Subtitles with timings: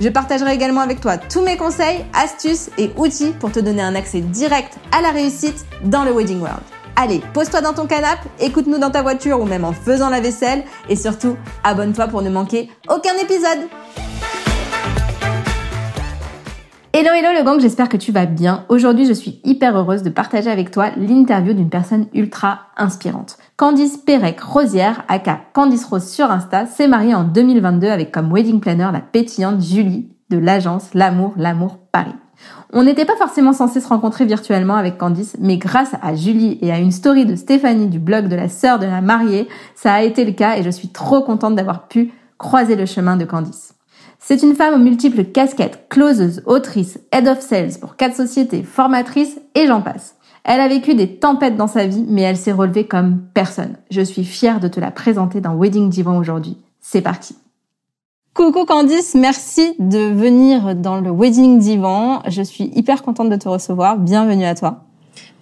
[0.00, 3.94] Je partagerai également avec toi tous mes conseils, astuces et outils pour te donner un
[3.94, 6.62] accès direct à la réussite dans le Wedding World.
[6.96, 10.64] Allez, pose-toi dans ton canapé, écoute-nous dans ta voiture ou même en faisant la vaisselle
[10.88, 13.68] et surtout, abonne-toi pour ne manquer aucun épisode.
[16.94, 18.64] Hello hello le gang, j'espère que tu vas bien.
[18.70, 23.36] Aujourd'hui, je suis hyper heureuse de partager avec toi l'interview d'une personne ultra inspirante.
[23.60, 28.88] Candice Pérec-Rosière, aka Candice Rose sur Insta, s'est mariée en 2022 avec comme wedding planner
[28.90, 32.14] la pétillante Julie de l'agence L'amour, l'amour Paris.
[32.72, 36.72] On n'était pas forcément censé se rencontrer virtuellement avec Candice, mais grâce à Julie et
[36.72, 40.00] à une story de Stéphanie du blog de la sœur de la mariée, ça a
[40.00, 43.74] été le cas et je suis trop contente d'avoir pu croiser le chemin de Candice.
[44.18, 49.38] C'est une femme aux multiples casquettes, closeuse, autrice, head of sales pour quatre sociétés, formatrice
[49.54, 50.14] et j'en passe.
[50.44, 53.76] Elle a vécu des tempêtes dans sa vie, mais elle s'est relevée comme personne.
[53.90, 56.56] Je suis fière de te la présenter dans Wedding Divan aujourd'hui.
[56.80, 57.36] C'est parti.
[58.32, 62.22] Coucou Candice, merci de venir dans le Wedding Divan.
[62.28, 63.98] Je suis hyper contente de te recevoir.
[63.98, 64.80] Bienvenue à toi.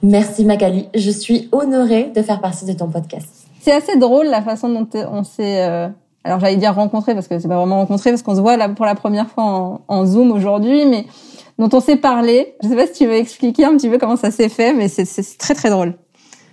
[0.03, 0.89] Merci Magali.
[0.95, 3.47] Je suis honorée de faire partie de ton podcast.
[3.61, 5.89] C'est assez drôle la façon dont on s'est euh,
[6.25, 8.69] alors j'allais dire rencontrer parce que c'est pas vraiment rencontrer parce qu'on se voit là
[8.69, 11.07] pour la première fois en, en Zoom aujourd'hui, mais
[11.59, 12.55] dont on s'est parlé.
[12.63, 14.89] Je sais pas si tu veux expliquer un petit peu comment ça s'est fait, mais
[14.89, 15.95] c'est très très drôle.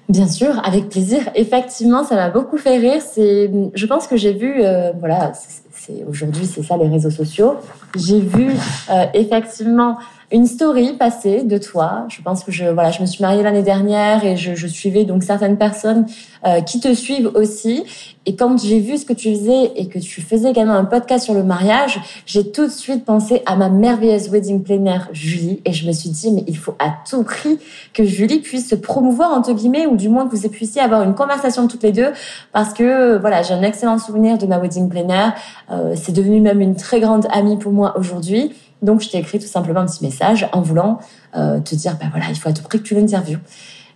[0.08, 1.30] Bien sûr, avec plaisir.
[1.34, 3.02] Effectivement, ça m'a beaucoup fait rire.
[3.02, 7.56] C'est, je pense que j'ai vu, euh, voilà, c'est aujourd'hui c'est ça les réseaux sociaux.
[7.96, 8.50] J'ai vu
[8.92, 9.98] euh, effectivement
[10.32, 12.06] une story passée de toi.
[12.10, 15.06] Je pense que je voilà, je me suis mariée l'année dernière et je, je, suivais
[15.06, 16.06] donc certaines personnes
[16.46, 17.84] euh, qui te suivent aussi.
[18.26, 21.26] Et quand j'ai vu ce que tu faisais et que tu faisais également un podcast
[21.26, 25.74] sur le mariage, j'ai tout de suite pensé à ma merveilleuse wedding planner Julie et
[25.74, 27.60] je me suis dit mais il faut à tout prix
[27.94, 31.14] que Julie puisse se promouvoir entre guillemets ou du moins que vous puissiez avoir une
[31.14, 32.12] conversation toutes les deux
[32.52, 35.30] parce que voilà j'ai un excellent souvenir de ma wedding planner.
[35.72, 38.52] Euh, c'est devenu même une très grande amie pour moi aujourd'hui.
[38.82, 41.00] Donc, je t'ai écrit tout simplement un petit message en voulant
[41.36, 43.40] euh, te dire, ben voilà, il faut à tout prix que tu l'interviewes.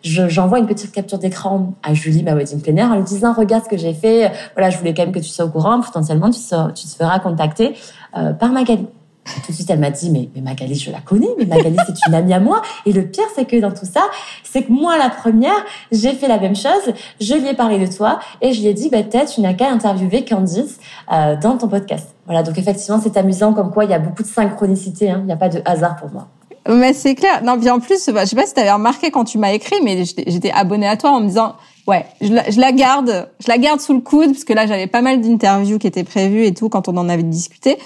[0.02, 3.70] J'envoie une petite capture d'écran à Julie, ma wedding planner, en lui disant, regarde ce
[3.70, 4.32] que j'ai fait.
[4.56, 5.82] Voilà, je voulais quand même que tu sois au courant.
[5.82, 7.76] Potentiellement, tu, tu te feras contacter
[8.16, 8.88] euh, par Magali.
[9.46, 12.08] Tout de suite, elle m'a dit, mais, mais Magali, je la connais, mais Magali, c'est
[12.08, 12.62] une amie à moi.
[12.86, 14.02] Et le pire, c'est que dans tout ça,
[14.44, 16.94] c'est que moi, la première, j'ai fait la même chose.
[17.20, 19.54] Je lui ai parlé de toi et je lui ai dit, bah, peut-être, tu n'as
[19.54, 20.80] qu'à interviewer Candice
[21.12, 22.16] euh, dans ton podcast.
[22.26, 25.10] Voilà, donc effectivement, c'est amusant comme quoi il y a beaucoup de synchronicité.
[25.10, 25.20] Hein.
[25.22, 26.28] Il n'y a pas de hasard pour moi.
[26.70, 27.44] Mais c'est clair.
[27.44, 29.52] Non, bien en plus, bah, je sais pas si tu avais remarqué quand tu m'as
[29.52, 31.56] écrit, mais j'étais abonnée à toi en me disant,
[31.88, 34.68] ouais, je la, je la, garde, je la garde sous le coude parce que là
[34.68, 37.78] j'avais pas mal d'interviews qui étaient prévues et tout quand on en avait discuté.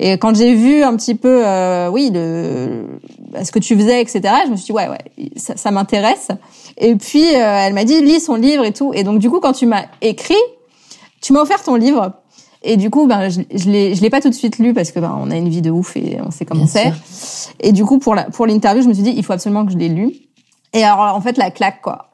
[0.00, 2.98] Et quand j'ai vu un petit peu, euh, oui, le,
[3.42, 4.22] ce que tu faisais, etc.
[4.46, 6.28] Je me suis dit ouais, ouais, ça, ça m'intéresse.
[6.76, 8.92] Et puis euh, elle m'a dit lis son livre et tout.
[8.94, 10.34] Et donc du coup quand tu m'as écrit,
[11.20, 12.12] tu m'as offert ton livre.
[12.66, 14.90] Et du coup, ben, je, je l'ai, je l'ai pas tout de suite lu parce
[14.90, 16.92] que ben, on a une vie de ouf et on sait comment c'est.
[17.60, 19.72] Et du coup, pour la, pour l'interview, je me suis dit, il faut absolument que
[19.72, 20.12] je l'ai lu.
[20.72, 22.08] Et alors, en fait, la claque, quoi.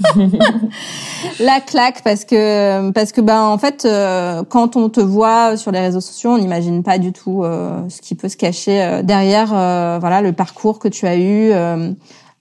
[1.40, 5.70] la claque parce que parce que ben en fait euh, quand on te voit sur
[5.70, 9.02] les réseaux sociaux on n'imagine pas du tout euh, ce qui peut se cacher euh,
[9.02, 9.48] derrière
[10.00, 11.52] voilà le parcours que tu as eu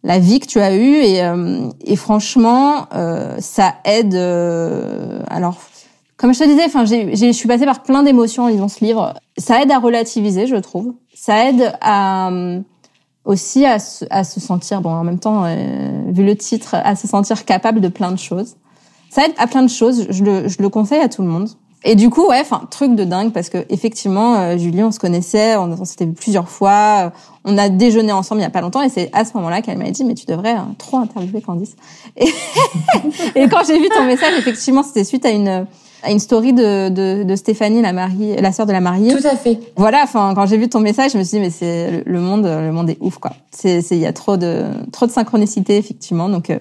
[0.03, 1.21] la vie que tu as eue et
[1.85, 2.87] et franchement
[3.39, 4.15] ça aide
[5.29, 5.57] alors
[6.21, 9.15] comme je te disais enfin je suis passée par plein d'émotions en lisant ce livre
[9.37, 12.29] ça aide à relativiser je trouve ça aide à
[13.25, 15.55] aussi à se, à se sentir, bon, en même temps, euh,
[16.07, 18.55] vu le titre, à se sentir capable de plein de choses.
[19.09, 20.07] Ça aide à plein de choses.
[20.09, 21.49] Je le, je le conseille à tout le monde.
[21.83, 24.99] Et du coup, ouais, enfin, truc de dingue parce que effectivement, euh, Julie, on se
[24.99, 27.09] connaissait, on, s'était vu plusieurs fois, euh,
[27.43, 29.79] on a déjeuné ensemble il y a pas longtemps, et c'est à ce moment-là qu'elle
[29.79, 31.75] m'a dit, mais tu devrais trop interviewer Candice.
[32.17, 35.65] Et, quand j'ai vu ton message, effectivement, c'était suite à une
[36.09, 39.15] une story de, de, de Stéphanie, la mariée, la sœur de la mariée.
[39.15, 39.59] Tout à fait.
[39.75, 42.45] Voilà, enfin, quand j'ai vu ton message, je me suis dit, mais c'est le monde,
[42.45, 43.31] le monde est ouf, quoi.
[43.51, 46.29] C'est, c'est, il y a trop de, trop de synchronicité, effectivement.
[46.29, 46.59] Donc, euh,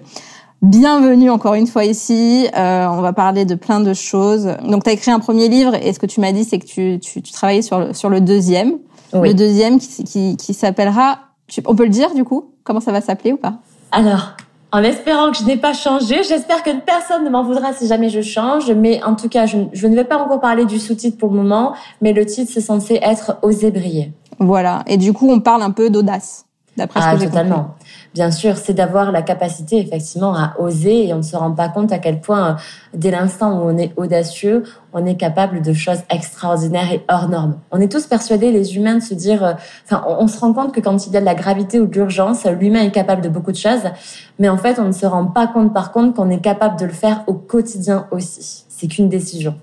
[0.62, 2.46] bienvenue encore une fois ici.
[2.56, 4.56] Euh, on va parler de plein de choses.
[4.68, 6.66] Donc, tu as écrit un premier livre, et ce que tu m'as dit, c'est que
[6.66, 8.74] tu, tu, tu, travaillais sur le, sur le deuxième.
[9.12, 9.28] Oui.
[9.28, 11.18] Le deuxième qui, qui, qui s'appellera,
[11.66, 12.52] on peut le dire, du coup?
[12.62, 13.54] Comment ça va s'appeler ou pas?
[13.90, 14.36] Alors,
[14.72, 16.22] en espérant que je n'ai pas changé.
[16.22, 18.70] J'espère que personne ne m'en voudra si jamais je change.
[18.70, 21.74] Mais en tout cas, je, ne vais pas encore parler du sous-titre pour le moment,
[22.00, 24.12] mais le titre, c'est censé être Oser briller.
[24.38, 24.82] Voilà.
[24.86, 26.46] Et du coup, on parle un peu d'audace,
[26.80, 27.76] d'après ah, ce que j'ai totalement
[28.14, 31.68] bien sûr, c'est d'avoir la capacité effectivement à oser et on ne se rend pas
[31.68, 32.54] compte à quel point, euh,
[32.94, 37.58] dès l'instant où on est audacieux, on est capable de choses extraordinaires et hors normes.
[37.70, 39.52] On est tous persuadés, les humains, de se dire, euh,
[39.84, 41.94] enfin, on, se rend compte que quand il y a de la gravité ou de
[41.94, 43.84] l'urgence, l'humain est capable de beaucoup de choses,
[44.38, 46.86] mais en fait, on ne se rend pas compte par contre qu'on est capable de
[46.86, 48.64] le faire au quotidien aussi.
[48.68, 49.54] C'est qu'une décision.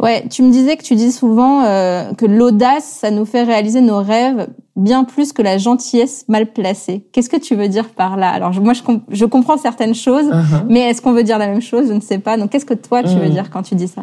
[0.00, 3.80] Ouais, tu me disais que tu dis souvent euh, que l'audace, ça nous fait réaliser
[3.80, 7.06] nos rêves bien plus que la gentillesse mal placée.
[7.12, 8.28] Qu'est-ce que tu veux dire par là?
[8.30, 10.66] Alors moi, je, je, comprends certaines choses, uh-huh.
[10.68, 11.88] mais est-ce qu'on veut dire la même chose?
[11.88, 12.36] Je ne sais pas.
[12.36, 13.32] Donc, qu'est-ce que toi, tu veux mm.
[13.32, 14.02] dire quand tu dis ça?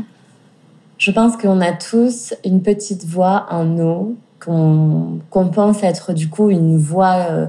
[0.98, 6.50] Je pense qu'on a tous une petite voix en nous qu'on pense être du coup
[6.50, 7.48] une voix euh,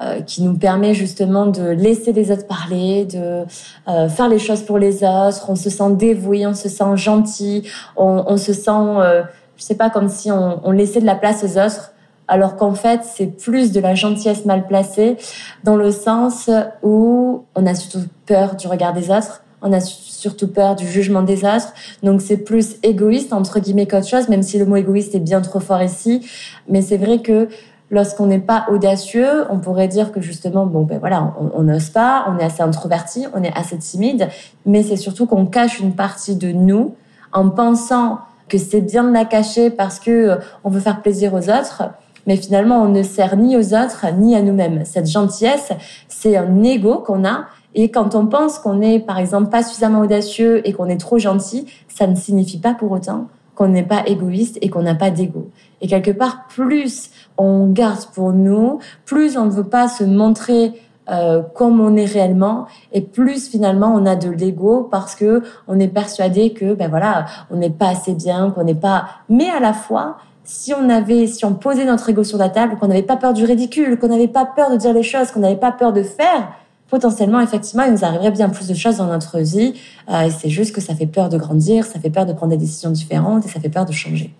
[0.00, 3.44] euh, qui nous permet justement de laisser les autres parler, de
[3.88, 5.46] euh, faire les choses pour les autres.
[5.48, 7.62] On se sent dévoué, on se sent gentil,
[7.96, 9.22] on, on se sent, euh,
[9.56, 11.92] je sais pas, comme si on, on laissait de la place aux autres.
[12.28, 15.16] Alors qu'en fait, c'est plus de la gentillesse mal placée,
[15.64, 16.50] dans le sens
[16.82, 21.22] où on a surtout peur du regard des autres, on a surtout peur du jugement
[21.22, 21.72] des autres.
[22.02, 25.40] Donc c'est plus égoïste entre guillemets qu'autre chose, même si le mot égoïste est bien
[25.40, 26.28] trop fort ici.
[26.68, 27.48] Mais c'est vrai que
[27.90, 32.26] Lorsqu'on n'est pas audacieux, on pourrait dire que justement, bon, ben voilà, on n'ose pas,
[32.28, 34.28] on est assez introverti, on est assez timide,
[34.64, 36.96] mais c'est surtout qu'on cache une partie de nous
[37.32, 38.18] en pensant
[38.48, 41.84] que c'est bien de la cacher parce que euh, on veut faire plaisir aux autres,
[42.26, 44.84] mais finalement, on ne sert ni aux autres ni à nous-mêmes.
[44.84, 45.70] Cette gentillesse,
[46.08, 47.46] c'est un ego qu'on a.
[47.74, 51.18] Et quand on pense qu'on est, par exemple, pas suffisamment audacieux et qu'on est trop
[51.18, 55.10] gentil, ça ne signifie pas pour autant qu'on n'est pas égoïste et qu'on n'a pas
[55.10, 55.50] d'ego.
[55.80, 60.72] Et quelque part, plus on garde pour nous, plus on ne veut pas se montrer
[61.08, 65.78] euh, comme on est réellement, et plus finalement on a de l'ego parce que on
[65.78, 69.06] est persuadé que ben voilà, on n'est pas assez bien, qu'on n'est pas.
[69.28, 72.76] Mais à la fois, si on avait, si on posait notre ego sur la table,
[72.78, 75.40] qu'on n'avait pas peur du ridicule, qu'on n'avait pas peur de dire les choses, qu'on
[75.40, 76.52] n'avait pas peur de faire,
[76.88, 79.74] potentiellement, effectivement, il nous arriverait bien plus de choses dans notre vie.
[80.08, 82.58] Euh, c'est juste que ça fait peur de grandir, ça fait peur de prendre des
[82.58, 84.32] décisions différentes et ça fait peur de changer.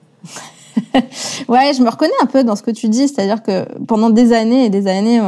[1.49, 4.33] ouais, je me reconnais un peu dans ce que tu dis, c'est-à-dire que pendant des
[4.33, 5.21] années et des années,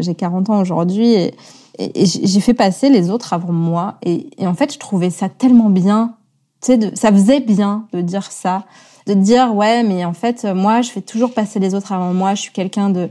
[0.00, 1.34] j'ai 40 ans aujourd'hui et,
[1.76, 6.14] j'ai fait passer les autres avant moi et, en fait, je trouvais ça tellement bien,
[6.62, 8.64] tu sais, ça faisait bien de dire ça,
[9.08, 12.36] de dire ouais, mais en fait, moi, je fais toujours passer les autres avant moi,
[12.36, 13.08] je suis quelqu'un de,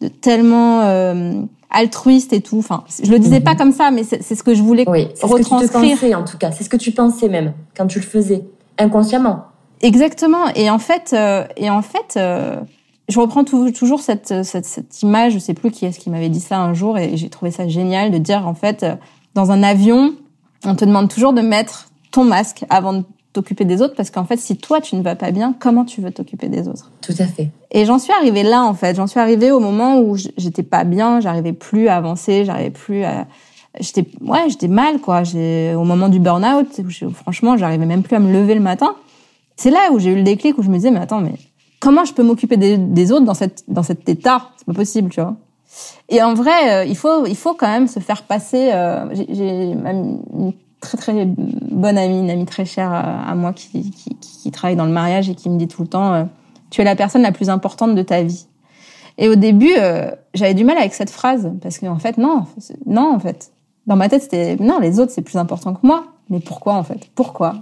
[0.00, 2.58] de tellement euh, altruiste et tout.
[2.58, 3.58] Enfin, je le disais pas mhm.
[3.58, 5.60] comme ça, mais c'est ce que je voulais oui, retranscrire.
[5.60, 7.98] Ce que tu pensais, en tout cas, c'est ce que tu pensais même quand tu
[7.98, 8.44] le faisais
[8.78, 9.44] inconsciemment.
[9.82, 10.48] Exactement.
[10.54, 12.60] Et en fait, euh, et en fait, euh,
[13.08, 15.32] je reprends toujours cette, cette, cette, image.
[15.34, 17.68] Je sais plus qui est-ce qui m'avait dit ça un jour, et j'ai trouvé ça
[17.68, 18.94] génial de dire en fait, euh,
[19.34, 20.14] dans un avion,
[20.64, 24.24] on te demande toujours de mettre ton masque avant de t'occuper des autres, parce qu'en
[24.24, 26.90] fait, si toi tu ne vas pas bien, comment tu veux t'occuper des autres?
[27.02, 27.50] Tout à fait.
[27.70, 28.96] Et j'en suis arrivée là, en fait.
[28.96, 33.04] J'en suis arrivée au moment où j'étais pas bien, j'arrivais plus à avancer, j'arrivais plus
[33.04, 33.26] à
[33.80, 36.80] j'étais ouais j'étais mal quoi j'ai au moment du burn out
[37.14, 38.96] franchement j'arrivais même plus à me lever le matin
[39.58, 41.34] c'est là où j'ai eu le déclic où je me disais mais attends mais
[41.80, 44.50] comment je peux m'occuper des, autres dans cette dans cet état?
[44.56, 45.36] C'est pas possible tu vois.
[46.08, 49.72] Et en vrai euh, il faut il faut quand même se faire passer euh, j'ai
[49.72, 54.76] une très très bonne amie une amie très chère à, moi qui, qui, qui travaille
[54.76, 56.24] dans le mariage et qui me dit tout le temps euh,
[56.70, 58.46] tu es la personne la plus importante de ta vie
[59.18, 59.74] et au début
[60.34, 62.46] j'avais du mal avec cette phrase parce qu'en fait non
[62.86, 63.50] non en fait.
[63.88, 66.04] Dans ma tête c'était non les autres c'est plus important que moi.
[66.30, 67.08] Mais pourquoi en fait?
[67.14, 67.54] Pourquoi?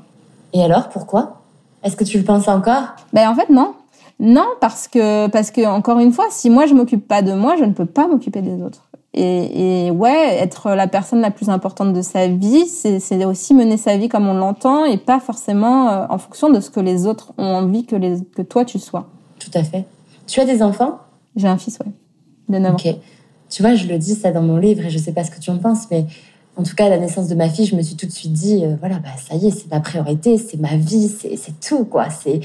[0.52, 1.35] Et alors pourquoi?
[1.82, 2.94] Est-ce que tu le penses encore?
[3.12, 3.74] Ben en fait non.
[4.18, 7.56] Non parce que parce que encore une fois, si moi je m'occupe pas de moi,
[7.58, 8.88] je ne peux pas m'occuper des autres.
[9.18, 13.78] Et, et, ouais, être la personne la plus importante de sa vie, c'est aussi mener
[13.78, 17.06] sa vie comme on l'entend et pas forcément euh, en fonction de ce que les
[17.06, 19.06] autres ont envie que, les, que toi tu sois.
[19.38, 19.86] Tout à fait.
[20.26, 20.98] Tu as des enfants?
[21.34, 21.92] J'ai un fils, ouais,
[22.50, 22.94] de 9 Ok.
[23.48, 25.40] Tu vois, je le dis ça dans mon livre et je sais pas ce que
[25.40, 26.04] tu en penses, mais
[26.56, 28.32] en tout cas, à la naissance de ma fille, je me suis tout de suite
[28.32, 31.84] dit, euh, voilà, bah ça y est, c'est ma priorité, c'est ma vie, c'est tout,
[31.84, 32.08] quoi.
[32.10, 32.40] C'est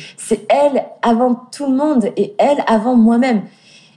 [0.50, 3.44] elle avant tout le monde et elle avant moi-même.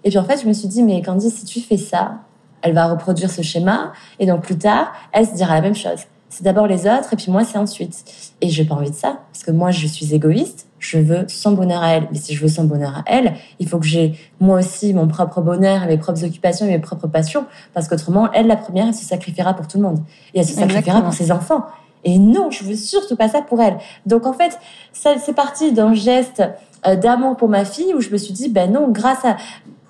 [0.05, 2.21] Et puis en fait, je me suis dit, mais Candy, si tu fais ça,
[2.63, 6.01] elle va reproduire ce schéma, et donc plus tard, elle se dira la même chose.
[6.29, 8.05] C'est d'abord les autres, et puis moi, c'est ensuite.
[8.41, 11.53] Et j'ai pas envie de ça, parce que moi, je suis égoïste, je veux son
[11.53, 12.09] bonheur à elle.
[12.13, 15.09] Mais si je veux son bonheur à elle, il faut que j'ai moi aussi mon
[15.09, 17.47] propre bonheur mes propres occupations et mes propres passions.
[17.73, 19.99] Parce qu'autrement, elle, la première, elle se sacrifiera pour tout le monde.
[20.35, 21.65] Et elle se sacrifiera pour ses enfants.
[22.05, 23.79] Et non, je veux surtout pas ça pour elle.
[24.05, 24.59] Donc en fait,
[24.93, 26.43] ça c'est parti d'un geste
[26.87, 29.37] euh, d'amour pour ma fille où je me suis dit, ben non, grâce à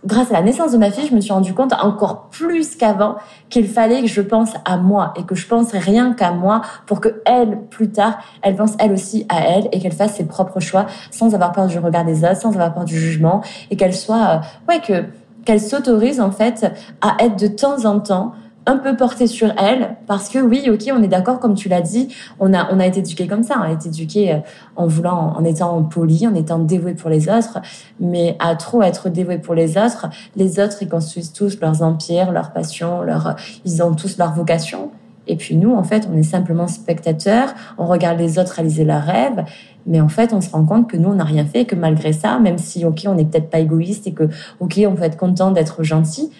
[0.06, 3.16] grâce à la naissance de ma fille, je me suis rendu compte encore plus qu'avant
[3.48, 7.00] qu'il fallait que je pense à moi et que je pense rien qu'à moi pour
[7.00, 10.60] que elle, plus tard, elle pense elle aussi à elle et qu'elle fasse ses propres
[10.60, 13.94] choix sans avoir peur du regard des autres, sans avoir peur du jugement et qu'elle
[13.94, 15.04] soit, euh, ouais, que
[15.44, 18.32] qu'elle s'autorise en fait à être de temps en temps
[18.66, 21.80] un peu portée sur elle parce que oui ok on est d'accord comme tu l'as
[21.80, 22.08] dit
[22.40, 24.38] on a on a été éduqué comme ça on a été éduqué euh,
[24.76, 27.60] en voulant en étant poli en étant dévoué pour les autres
[28.00, 30.06] mais à trop être dévoué pour les autres
[30.36, 34.90] les autres ils construisent tous leurs empires leurs passions leur ils ont tous leur vocation.
[35.26, 39.04] Et puis nous en fait on est simplement spectateurs on regarde les autres réaliser leurs
[39.04, 39.44] rêves
[39.86, 42.12] mais en fait, on se rend compte que nous, on n'a rien fait que malgré
[42.12, 44.28] ça, même si, OK, on n'est peut-être pas égoïste et que,
[44.60, 46.30] OK, on peut être content d'être gentil,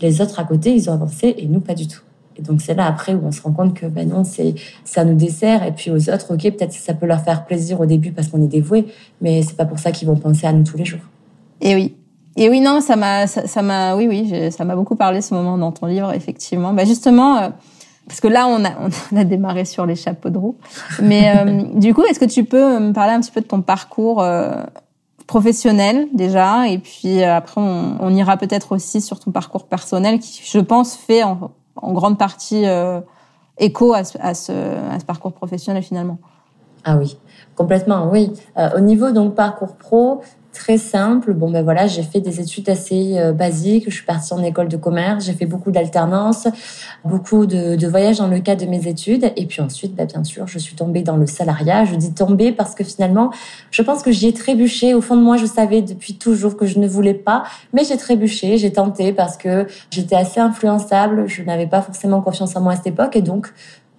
[0.00, 2.00] les autres à côté, ils ont avancé et nous, pas du tout.
[2.36, 5.04] Et donc, c'est là après où on se rend compte que, ben non, c'est, ça
[5.04, 5.64] nous dessert.
[5.64, 8.28] Et puis aux autres, OK, peut-être que ça peut leur faire plaisir au début parce
[8.28, 8.86] qu'on est dévoué,
[9.20, 11.00] mais c'est pas pour ça qu'ils vont penser à nous tous les jours.
[11.60, 11.94] Et oui.
[12.36, 15.58] Et oui, non, ça m'a, ça m'a, oui, oui, ça m'a beaucoup parlé ce moment
[15.58, 16.72] dans ton livre, effectivement.
[16.72, 17.48] Bah, justement, euh,
[18.06, 18.70] parce que là, on a,
[19.12, 20.56] on a démarré sur les chapeaux de roue.
[21.02, 23.60] Mais euh, du coup, est-ce que tu peux me parler un petit peu de ton
[23.60, 24.62] parcours euh,
[25.28, 30.40] professionnel déjà, et puis euh, après on, ira peut-être aussi sur ton parcours personnel qui,
[30.42, 33.00] je pense, fait en, grande partie euh,
[33.58, 36.18] écho à ce, parcours professionnel finalement.
[36.82, 37.18] Ah oui,
[37.54, 38.32] complètement, oui.
[38.56, 40.22] Euh, au niveau donc parcours pro,
[40.58, 41.32] très simple.
[41.32, 43.84] Bon ben voilà, j'ai fait des études assez euh, basiques.
[43.86, 45.24] Je suis partie en école de commerce.
[45.24, 46.48] J'ai fait beaucoup d'alternance,
[47.04, 49.32] beaucoup de, voyages dans le cadre de mes études.
[49.36, 51.84] Et puis ensuite, ben, bien sûr, je suis tombée dans le salariat.
[51.84, 53.30] Je dis tomber parce que finalement,
[53.70, 54.94] je pense que j'y ai trébuché.
[54.94, 57.96] Au fond de moi, je savais depuis toujours que je ne voulais pas, mais j'ai
[57.96, 61.28] trébuché, j'ai tenté parce que j'étais assez influençable.
[61.28, 63.52] Je n'avais pas forcément confiance en moi à cette époque et donc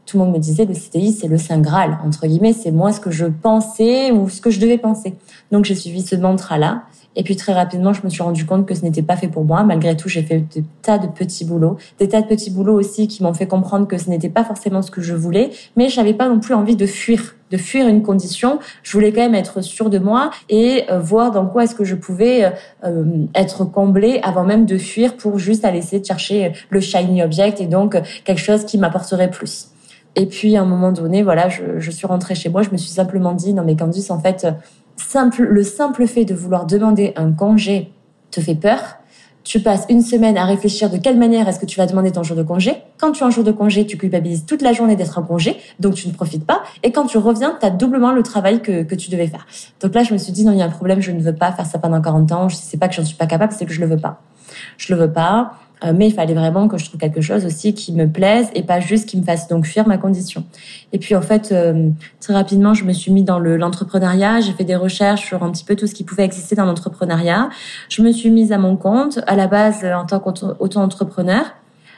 [0.10, 2.92] tout le monde me disait le CDI c'est le saint graal entre guillemets c'est moi
[2.92, 5.14] ce que je pensais ou ce que je devais penser.
[5.52, 6.84] Donc j'ai suivi ce mantra là
[7.16, 9.46] et puis très rapidement je me suis rendu compte que ce n'était pas fait pour
[9.46, 9.64] moi.
[9.64, 11.78] Malgré tout j'ai fait des tas de petits boulots.
[12.00, 14.82] Des tas de petits boulots aussi qui m'ont fait comprendre que ce n'était pas forcément
[14.82, 15.52] ce que je voulais.
[15.76, 18.60] Mais j'avais pas non plus envie de fuir de fuir une condition.
[18.84, 21.84] Je voulais quand même être sûre de moi et euh, voir dans quoi est-ce que
[21.84, 22.50] je pouvais euh,
[22.84, 27.24] euh, être comblée avant même de fuir pour juste aller essayer de chercher le shiny
[27.24, 29.70] object et donc quelque chose qui m'apporterait plus
[30.20, 32.62] et puis, à un moment donné, voilà, je, je, suis rentrée chez moi.
[32.62, 34.46] Je me suis simplement dit, non mais Candice, en fait,
[34.98, 37.94] simple, le simple fait de vouloir demander un congé
[38.30, 38.98] te fait peur.
[39.46, 42.24] Tu passes une semaine à réfléchir de quelle manière est-ce que tu vas demander ton
[42.24, 42.74] jour de congé.
[43.00, 45.56] Quand tu as un jour de congé, tu culpabilises toute la journée d'être en congé,
[45.80, 46.64] donc tu ne profites pas.
[46.84, 49.48] Et quand tu reviens, tu as doublement le travail que, que tu devais faire.
[49.80, 51.34] Donc là, je me suis dit, non, il y a un problème, je ne veux
[51.34, 52.50] pas faire ça pendant 40 ans.
[52.50, 54.22] Je sais pas que j'en suis pas capable, c'est que je le veux pas.
[54.78, 55.54] Je le veux pas.
[55.84, 58.64] Euh, mais il fallait vraiment que je trouve quelque chose aussi qui me plaise et
[58.64, 60.44] pas juste qui me fasse donc fuir ma condition.
[60.92, 64.42] Et puis en fait, euh, très rapidement, je me suis mis dans l'entrepreneuriat.
[64.42, 67.50] j'ai fait des recherches sur un petit peu tout ce qui pouvait exister dans l'entrepreneuriat.
[67.88, 71.46] Je me suis mise à mon compte, à la base en tant qu'auto-entrepreneur.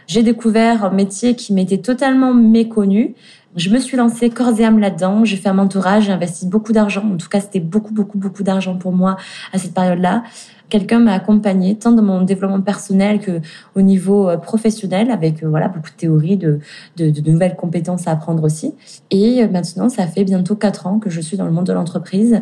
[0.08, 3.16] J'ai découvert un métier qui m'était totalement méconnu.
[3.56, 5.26] Je me suis lancée corps et âme là-dedans.
[5.26, 7.04] J'ai fait un mentorat, j'ai investi beaucoup d'argent.
[7.14, 9.18] En tout cas, c'était beaucoup, beaucoup, beaucoup d'argent pour moi
[9.54, 10.24] à cette période-là
[10.72, 13.42] quelqu'un m'a accompagné tant dans mon développement personnel que
[13.76, 16.60] au niveau euh, professionnel avec euh, voilà beaucoup de théories de,
[16.98, 18.74] de, de nouvelles compétences à apprendre aussi.
[19.12, 21.74] Et euh, maintenant ça fait bientôt quatre ans que je suis dans le monde de
[21.74, 22.42] l'entreprise.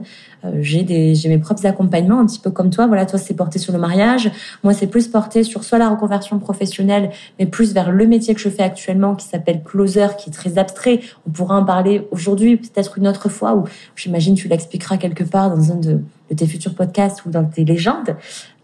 [0.61, 2.87] J'ai des j'ai mes propres accompagnements un petit peu comme toi.
[2.87, 4.31] Voilà toi c'est porté sur le mariage.
[4.63, 7.09] Moi c'est plus porté sur soit la reconversion professionnelle
[7.39, 10.57] mais plus vers le métier que je fais actuellement qui s'appelle closer qui est très
[10.57, 11.01] abstrait.
[11.27, 13.63] On pourra en parler aujourd'hui peut-être une autre fois où
[13.95, 17.65] j'imagine tu l'expliqueras quelque part dans un de de tes futurs podcasts ou dans tes
[17.65, 18.15] légendes.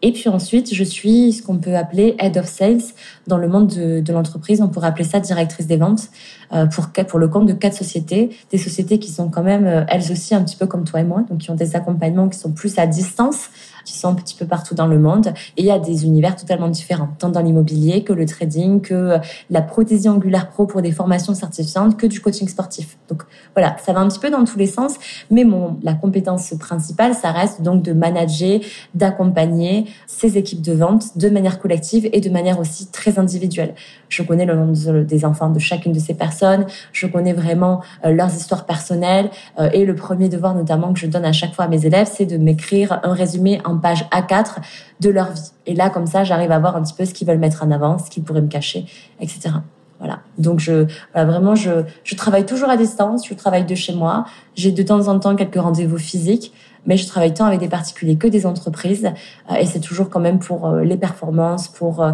[0.01, 2.81] Et puis ensuite, je suis ce qu'on peut appeler Head of Sales
[3.27, 4.61] dans le monde de, l'entreprise.
[4.61, 6.09] On pourrait appeler ça directrice des ventes
[6.53, 8.29] euh, pour, pour le compte de quatre sociétés.
[8.51, 11.03] Des sociétés qui sont quand même, euh, elles aussi, un petit peu comme toi et
[11.03, 13.49] moi, donc qui ont des accompagnements qui sont plus à distance
[13.85, 15.33] qui sont un petit peu partout dans le monde.
[15.57, 19.17] Et a des univers totalement différents, tant dans l'immobilier que le trading, que
[19.49, 22.97] la prothésie angulaire pro pour des formations certifiantes, que du coaching sportif.
[23.09, 23.23] Donc
[23.55, 24.95] voilà, ça va un petit peu dans tous les sens.
[25.31, 28.59] Mais mon, la compétence principale, ça reste donc de manager,
[28.93, 33.75] d'accompagner ces équipes de vente de manière collective et de manière aussi très individuelle.
[34.09, 34.73] Je connais le nom
[35.03, 36.65] des enfants de chacune de ces personnes.
[36.91, 39.29] Je connais vraiment euh, leurs histoires personnelles.
[39.59, 42.09] Euh, et le premier devoir notamment que je donne à chaque fois à mes élèves,
[42.11, 44.57] c'est de m'écrire un résumé en page A4
[44.99, 45.51] de leur vie.
[45.65, 47.71] Et là, comme ça, j'arrive à voir un petit peu ce qu'ils veulent mettre en
[47.71, 48.85] avant, ce qu'ils pourraient me cacher,
[49.19, 49.51] etc.
[49.99, 50.19] Voilà.
[50.37, 54.25] Donc je vraiment je, je travaille toujours à distance, je travaille de chez moi.
[54.55, 56.51] J'ai de temps en temps quelques rendez-vous physiques,
[56.85, 59.09] mais je travaille tant avec des particuliers que des entreprises
[59.51, 62.11] euh, et c'est toujours quand même pour euh, les performances, pour euh,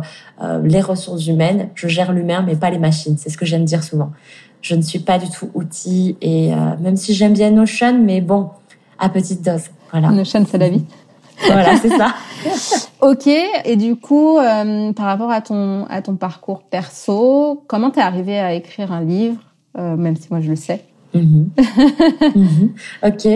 [0.64, 1.70] les ressources humaines.
[1.74, 3.18] Je gère l'humain mais pas les machines.
[3.18, 4.12] C'est ce que j'aime dire souvent.
[4.62, 8.52] Je ne suis pas du tout outil et même si j'aime bien Notion, mais bon,
[9.00, 9.64] à petite dose.
[9.92, 10.12] Voilà.
[10.12, 10.86] Notion, c'est la vie.
[11.46, 12.16] Voilà, c'est ça.
[13.02, 13.28] ok.
[13.66, 18.40] Et du coup, euh, par rapport à ton à ton parcours perso, comment t'es arrivé
[18.40, 19.42] à écrire un livre,
[19.78, 20.84] euh, même si moi je le sais?
[22.36, 22.74] Mhm.
[23.04, 23.28] Ok,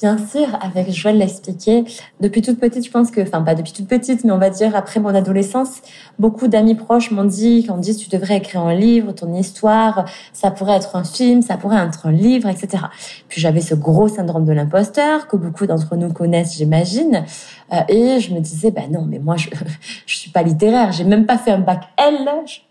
[0.00, 1.84] bien sûr, avec joie de l'expliquer.
[2.20, 4.76] Depuis toute petite, je pense que, enfin pas depuis toute petite, mais on va dire
[4.76, 5.80] après mon adolescence,
[6.18, 10.50] beaucoup d'amis proches m'ont dit, quand dit tu devrais écrire un livre, ton histoire, ça
[10.50, 12.84] pourrait être un film, ça pourrait être un livre, etc.
[13.28, 17.24] Puis j'avais ce gros syndrome de l'imposteur que beaucoup d'entre nous connaissent, j'imagine.
[17.72, 19.48] Euh, et je me disais, ben non, mais moi, je,
[20.06, 20.92] je suis pas littéraire.
[20.92, 22.28] J'ai même pas fait un bac L.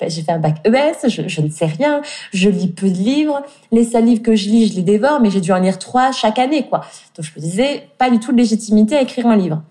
[0.07, 1.09] J'ai fait un bac ES.
[1.09, 2.01] Je, je, ne sais rien.
[2.31, 3.41] Je lis peu de livres.
[3.71, 6.11] Les seuls livres que je lis, je les dévore, mais j'ai dû en lire trois
[6.11, 6.81] chaque année, quoi.
[7.15, 9.61] Donc je me disais, pas du tout de légitimité à écrire un livre.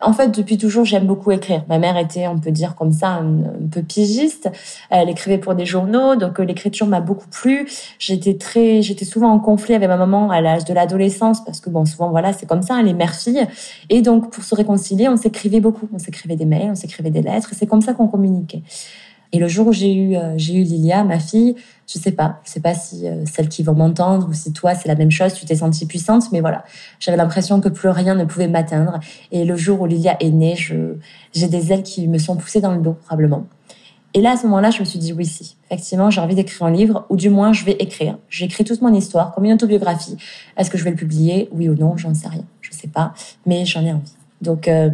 [0.00, 1.64] En fait, depuis toujours, j'aime beaucoup écrire.
[1.68, 4.50] Ma mère était, on peut dire comme ça, un, peu pigiste.
[4.90, 7.68] Elle écrivait pour des journaux, donc euh, l'écriture m'a beaucoup plu.
[7.98, 11.70] J'étais très, j'étais souvent en conflit avec ma maman à l'âge de l'adolescence parce que
[11.70, 13.46] bon, souvent voilà, c'est comme ça, les mères-filles.
[13.88, 15.88] Et donc, pour se réconcilier, on s'écrivait beaucoup.
[15.92, 17.50] On s'écrivait des mails, on s'écrivait des lettres.
[17.52, 18.62] C'est comme ça qu'on communiquait.
[19.34, 22.40] Et le jour où j'ai eu, euh, j'ai eu Lilia, ma fille, je sais pas,
[22.44, 25.10] je sais pas si euh, celles qui vont m'entendre ou si toi c'est la même
[25.10, 26.64] chose, tu t'es sentie puissante, mais voilà,
[27.00, 29.00] j'avais l'impression que plus rien ne pouvait m'atteindre.
[29.32, 30.94] Et le jour où Lilia est née, je,
[31.34, 33.46] j'ai des ailes qui me sont poussées dans le dos probablement.
[34.16, 36.66] Et là, à ce moment-là, je me suis dit oui, si, effectivement, j'ai envie d'écrire
[36.66, 38.16] un livre, ou du moins, je vais écrire.
[38.28, 40.16] J'écris toute mon histoire comme une autobiographie.
[40.56, 41.96] Est-ce que je vais le publier, oui ou non?
[41.96, 43.12] J'en sais rien, je sais pas,
[43.44, 44.14] mais j'en ai envie.
[44.40, 44.90] Donc, euh,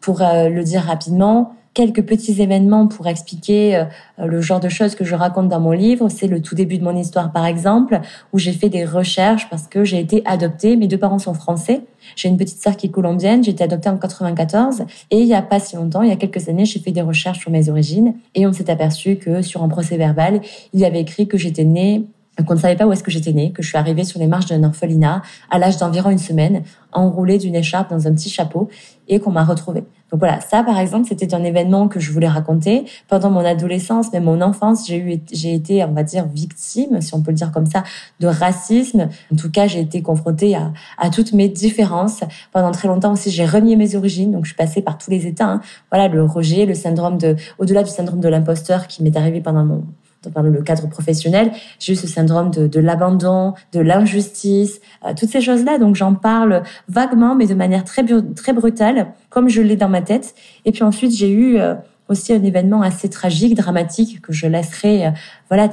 [0.00, 3.84] pour le dire rapidement, quelques petits événements pour expliquer euh,
[4.26, 6.08] le genre de choses que je raconte dans mon livre.
[6.08, 8.00] C'est le tout début de mon histoire, par exemple,
[8.32, 10.76] où j'ai fait des recherches parce que j'ai été adoptée.
[10.76, 11.82] Mes deux parents sont français.
[12.16, 13.42] J'ai une petite sœur qui est colombienne.
[13.42, 14.84] J'ai été adoptée en 94.
[15.10, 17.02] Et il y a pas si longtemps, il y a quelques années, j'ai fait des
[17.02, 18.14] recherches sur mes origines.
[18.34, 20.40] Et on s'est aperçu que sur un procès verbal,
[20.72, 22.04] il y avait écrit que j'étais née
[22.42, 24.26] qu'on ne savait pas où est-ce que j'étais née, que je suis arrivée sur les
[24.26, 26.62] marches d'un orphelinat à l'âge d'environ une semaine,
[26.92, 28.68] enroulée d'une écharpe dans un petit chapeau,
[29.06, 29.84] et qu'on m'a retrouvée.
[30.10, 32.84] Donc voilà, ça par exemple, c'était un événement que je voulais raconter.
[33.08, 37.14] Pendant mon adolescence, même mon enfance, j'ai eu, j'ai été, on va dire, victime, si
[37.14, 37.82] on peut le dire comme ça,
[38.20, 39.08] de racisme.
[39.32, 42.20] En tout cas, j'ai été confrontée à, à toutes mes différences.
[42.52, 45.26] Pendant très longtemps aussi, j'ai renié mes origines, donc je suis passée par tous les
[45.26, 45.48] états.
[45.48, 45.60] Hein.
[45.90, 49.64] Voilà, le rejet, le syndrome de, au-delà du syndrome de l'imposteur qui m'est arrivé pendant
[49.64, 49.84] mon
[50.30, 55.40] dans le cadre professionnel, j'ai eu ce syndrome de, l'abandon, de l'injustice, euh, toutes ces
[55.40, 55.78] choses-là.
[55.78, 60.02] Donc j'en parle vaguement, mais de manière très très brutale, comme je l'ai dans ma
[60.02, 60.34] tête.
[60.64, 61.74] Et puis ensuite j'ai eu euh,
[62.08, 65.10] aussi un événement assez tragique, dramatique que je laisserai, euh,
[65.48, 65.68] voilà,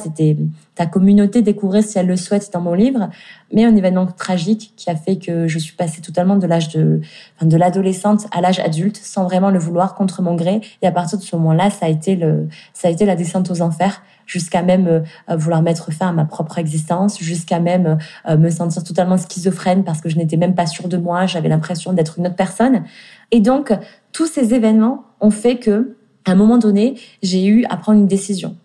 [0.76, 3.10] ta communauté découvrir si elle le souhaite dans mon livre,
[3.54, 7.02] mais un événement tragique qui a fait que je suis passée totalement de l'âge de,
[7.36, 10.62] enfin, de l'adolescente à l'âge adulte sans vraiment le vouloir contre mon gré.
[10.82, 13.52] Et à partir de ce moment-là, ça a été le, ça a été la descente
[13.52, 17.98] aux enfers jusqu'à même euh, vouloir mettre fin à ma propre existence, jusqu'à même
[18.30, 21.50] euh, me sentir totalement schizophrène parce que je n'étais même pas sûre de moi, j'avais
[21.50, 22.84] l'impression d'être une autre personne.
[23.32, 23.74] Et donc,
[24.14, 28.08] tous ces événements ont fait que, à un moment donné, j'ai eu à prendre une
[28.08, 28.56] décision.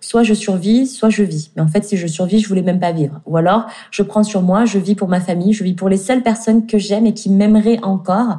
[0.00, 1.50] Soit je survis, soit je vis.
[1.56, 3.20] Mais en fait, si je survis, je voulais même pas vivre.
[3.26, 5.96] Ou alors, je prends sur moi, je vis pour ma famille, je vis pour les
[5.96, 8.38] seules personnes que j'aime et qui m'aimeraient encore.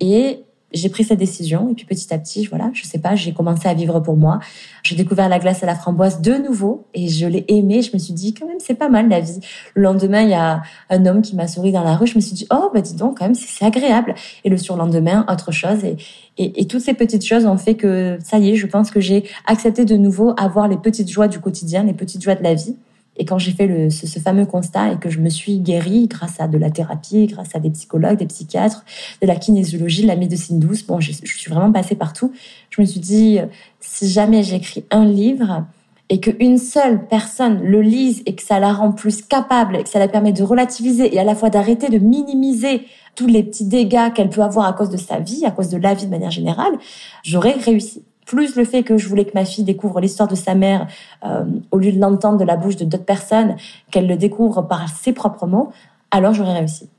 [0.00, 3.32] Et j'ai pris cette décision et puis petit à petit, voilà, je sais pas, j'ai
[3.32, 4.40] commencé à vivre pour moi.
[4.82, 7.82] J'ai découvert la glace à la framboise de nouveau et je l'ai aimé.
[7.82, 9.40] Je me suis dit quand même c'est pas mal la vie.
[9.74, 12.06] Le lendemain, il y a un homme qui m'a souri dans la rue.
[12.06, 14.14] Je me suis dit oh bah dis donc quand même c'est agréable.
[14.44, 15.96] Et le surlendemain, autre chose et,
[16.36, 19.00] et, et toutes ces petites choses ont fait que ça y est, je pense que
[19.00, 22.54] j'ai accepté de nouveau avoir les petites joies du quotidien, les petites joies de la
[22.54, 22.76] vie.
[23.18, 26.06] Et quand j'ai fait le, ce, ce, fameux constat et que je me suis guérie
[26.06, 28.84] grâce à de la thérapie, grâce à des psychologues, des psychiatres,
[29.22, 32.32] de la kinésiologie, de la médecine douce, bon, je, je suis vraiment passée partout.
[32.70, 33.38] Je me suis dit,
[33.80, 35.64] si jamais j'écris un livre
[36.08, 39.88] et qu'une seule personne le lise et que ça la rend plus capable et que
[39.88, 42.82] ça la permet de relativiser et à la fois d'arrêter de minimiser
[43.14, 45.78] tous les petits dégâts qu'elle peut avoir à cause de sa vie, à cause de
[45.78, 46.78] la vie de manière générale,
[47.24, 50.54] j'aurais réussi plus le fait que je voulais que ma fille découvre l'histoire de sa
[50.54, 50.86] mère
[51.24, 53.56] euh, au lieu de l'entendre de la bouche de d'autres personnes,
[53.90, 55.70] qu'elle le découvre par ses propres mots,
[56.10, 56.90] alors j'aurais réussi.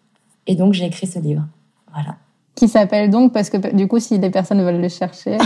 [0.48, 1.44] Et donc j'ai écrit ce livre.
[1.94, 2.16] Voilà.
[2.56, 5.38] Qui s'appelle donc parce que du coup si des personnes veulent le chercher.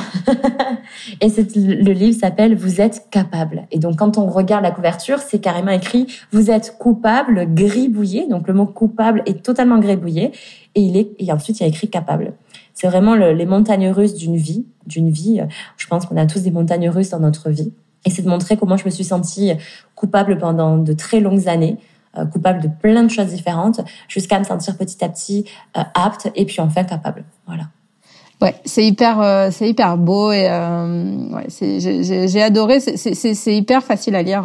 [1.21, 3.63] et le livre s'appelle Vous êtes capable.
[3.71, 8.27] Et donc quand on regarde la couverture, c'est carrément écrit Vous êtes coupable, gribouillé.
[8.27, 10.31] Donc le mot coupable est totalement gribouillé
[10.75, 12.33] et il est et ensuite il y a écrit capable.
[12.73, 15.41] C'est vraiment les montagnes russes d'une vie, d'une vie.
[15.77, 17.73] Je pense qu'on a tous des montagnes russes dans notre vie.
[18.05, 19.53] Et c'est de montrer comment je me suis sentie
[19.95, 21.77] coupable pendant de très longues années,
[22.17, 25.45] euh, coupable de plein de choses différentes, jusqu'à me sentir petit à petit
[25.77, 27.23] euh, apte et puis enfin capable.
[27.45, 27.65] Voilà.
[28.41, 32.79] Ouais, c'est hyper, euh, c'est hyper beau et ouais, j'ai adoré.
[32.79, 34.43] C'est hyper facile à lire.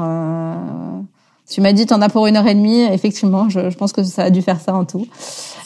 [1.49, 2.83] Tu m'as dit, t'en as pour une heure et demie.
[2.83, 5.07] Effectivement, je, je, pense que ça a dû faire ça en tout.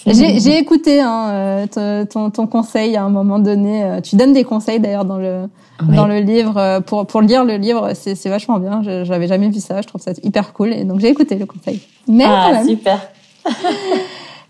[0.07, 3.85] J'ai écouté hein, euh, ton, ton, conseil à un moment donné.
[3.85, 5.43] Euh, tu donnes des conseils d'ailleurs dans le
[5.83, 7.93] dans le livre euh, pour pour lire le livre.
[7.95, 8.83] C'est vachement bien.
[8.83, 9.83] J'avais jamais vu ça.
[9.83, 10.73] Je trouve ça hyper cool.
[10.73, 11.81] Et donc j'ai écouté le conseil.
[12.09, 13.01] Mais ah, super.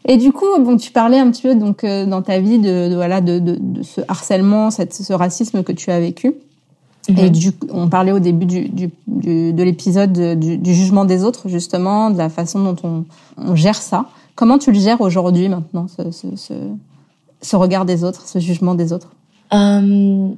[0.06, 3.20] Et du coup, bon, tu parlais un petit peu donc dans ta vie de, voilà
[3.20, 6.34] de, de, de, ce harcèlement, cette, ce racisme que tu as vécu.
[7.08, 7.28] Et mhm.
[7.28, 11.48] du, on parlait au début du, du, du de l'épisode du, du, jugement des autres,
[11.48, 13.04] justement, de la façon dont on,
[13.36, 14.06] on gère ça.
[14.40, 19.10] Comment tu le gères aujourd'hui, maintenant, ce, regard des autres, ce jugement des autres?
[19.52, 20.28] Euh,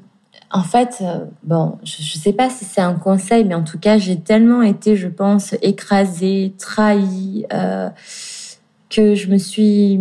[0.50, 3.78] En fait, euh, bon, je ne sais pas si c'est un conseil, mais en tout
[3.78, 7.46] cas, j'ai tellement été, je pense, écrasée, trahie.
[7.52, 7.90] Euh,
[8.90, 9.98] que je me suis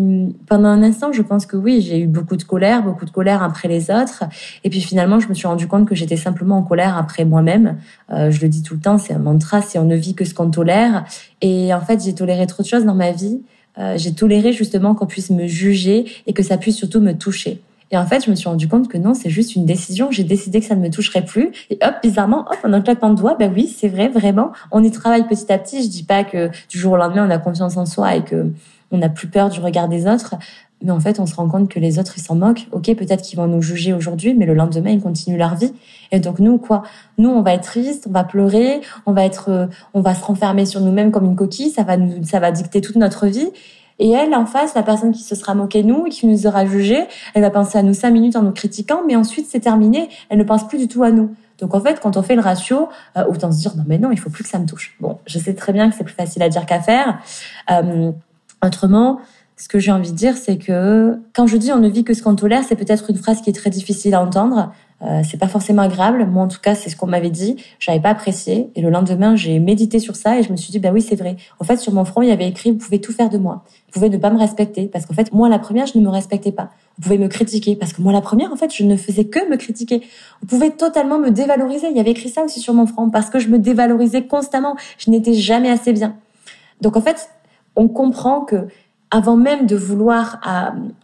[0.49, 3.41] pendant un instant je pense que oui j'ai eu beaucoup de colère beaucoup de colère
[3.41, 4.25] après les autres.
[4.65, 7.77] Et puis finalement je me suis rendu compte que j'étais simplement en colère après moi-même.
[8.09, 10.33] Je le dis tout le temps c'est un mantra c'est on ne vit que ce
[10.33, 11.05] qu'on tolère.
[11.39, 13.39] Et en fait j'ai toléré trop de choses dans ma vie
[13.77, 17.61] euh, j'ai toléré justement qu'on puisse me juger et que ça puisse surtout me toucher
[17.91, 20.11] et en fait, je me suis rendu compte que non, c'est juste une décision.
[20.11, 21.51] J'ai décidé que ça ne me toucherait plus.
[21.69, 24.53] Et hop, bizarrement, hop, en un claquement de doigts, ben oui, c'est vrai, vraiment.
[24.71, 25.83] On y travaille petit à petit.
[25.83, 28.49] Je dis pas que du jour au lendemain, on a confiance en soi et que
[28.91, 30.35] on n'a plus peur du regard des autres.
[30.81, 32.67] Mais en fait, on se rend compte que les autres, ils s'en moquent.
[32.71, 35.73] Ok, peut-être qu'ils vont nous juger aujourd'hui, mais le lendemain, ils continuent leur vie.
[36.11, 36.83] Et donc nous, quoi?
[37.17, 40.23] Nous, on va être triste, on va pleurer, on va être, euh, on va se
[40.23, 41.69] renfermer sur nous-mêmes comme une coquille.
[41.69, 43.49] Ça va nous, ça va dicter toute notre vie.
[43.99, 46.65] Et elle, en face, la personne qui se sera moquée de nous qui nous aura
[46.65, 47.03] jugé,
[47.35, 50.09] elle va penser à nous cinq minutes en nous critiquant, mais ensuite c'est terminé.
[50.29, 51.35] Elle ne pense plus du tout à nous.
[51.59, 54.11] Donc en fait, quand on fait le ratio, euh, autant se dire non mais non,
[54.11, 54.95] il faut plus que ça me touche.
[54.99, 57.19] Bon, je sais très bien que c'est plus facile à dire qu'à faire.
[57.69, 58.11] Euh,
[58.63, 59.19] Autrement,
[59.61, 62.15] ce que j'ai envie de dire, c'est que quand je dis on ne vit que
[62.15, 64.71] ce qu'on tolère, c'est peut-être une phrase qui est très difficile à entendre.
[65.03, 66.25] Euh, c'est pas forcément agréable.
[66.25, 67.57] Moi, en tout cas, c'est ce qu'on m'avait dit.
[67.77, 68.71] J'avais pas apprécié.
[68.73, 71.15] Et le lendemain, j'ai médité sur ça et je me suis dit, bah oui, c'est
[71.15, 71.37] vrai.
[71.59, 73.63] En fait, sur mon front, il y avait écrit, vous pouvez tout faire de moi.
[73.85, 74.87] Vous pouvez ne pas me respecter.
[74.87, 76.71] Parce qu'en fait, moi, la première, je ne me respectais pas.
[76.97, 77.75] Vous pouvez me critiquer.
[77.75, 80.01] Parce que moi, la première, en fait, je ne faisais que me critiquer.
[80.41, 81.87] Vous pouvez totalement me dévaloriser.
[81.91, 83.11] Il y avait écrit ça aussi sur mon front.
[83.11, 84.75] Parce que je me dévalorisais constamment.
[84.97, 86.15] Je n'étais jamais assez bien.
[86.81, 87.29] Donc, en fait,
[87.75, 88.67] on comprend que
[89.11, 90.39] avant même de vouloir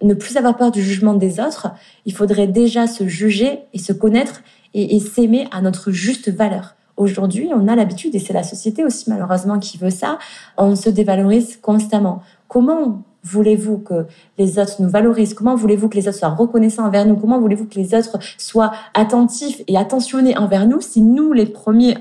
[0.02, 1.72] ne plus avoir peur du jugement des autres,
[2.06, 4.42] il faudrait déjà se juger et se connaître
[4.74, 6.76] et, s'aimer à notre juste valeur.
[6.96, 10.18] Aujourd'hui, on a l'habitude, et c'est la société aussi malheureusement qui veut ça,
[10.58, 12.24] on se dévalorise constamment.
[12.48, 15.34] Comment voulez-vous que les autres nous valorisent?
[15.34, 17.16] Comment voulez-vous que les autres soient reconnaissants envers nous?
[17.16, 21.98] Comment voulez-vous que les autres soient attentifs et attentionnés envers nous si nous, les premiers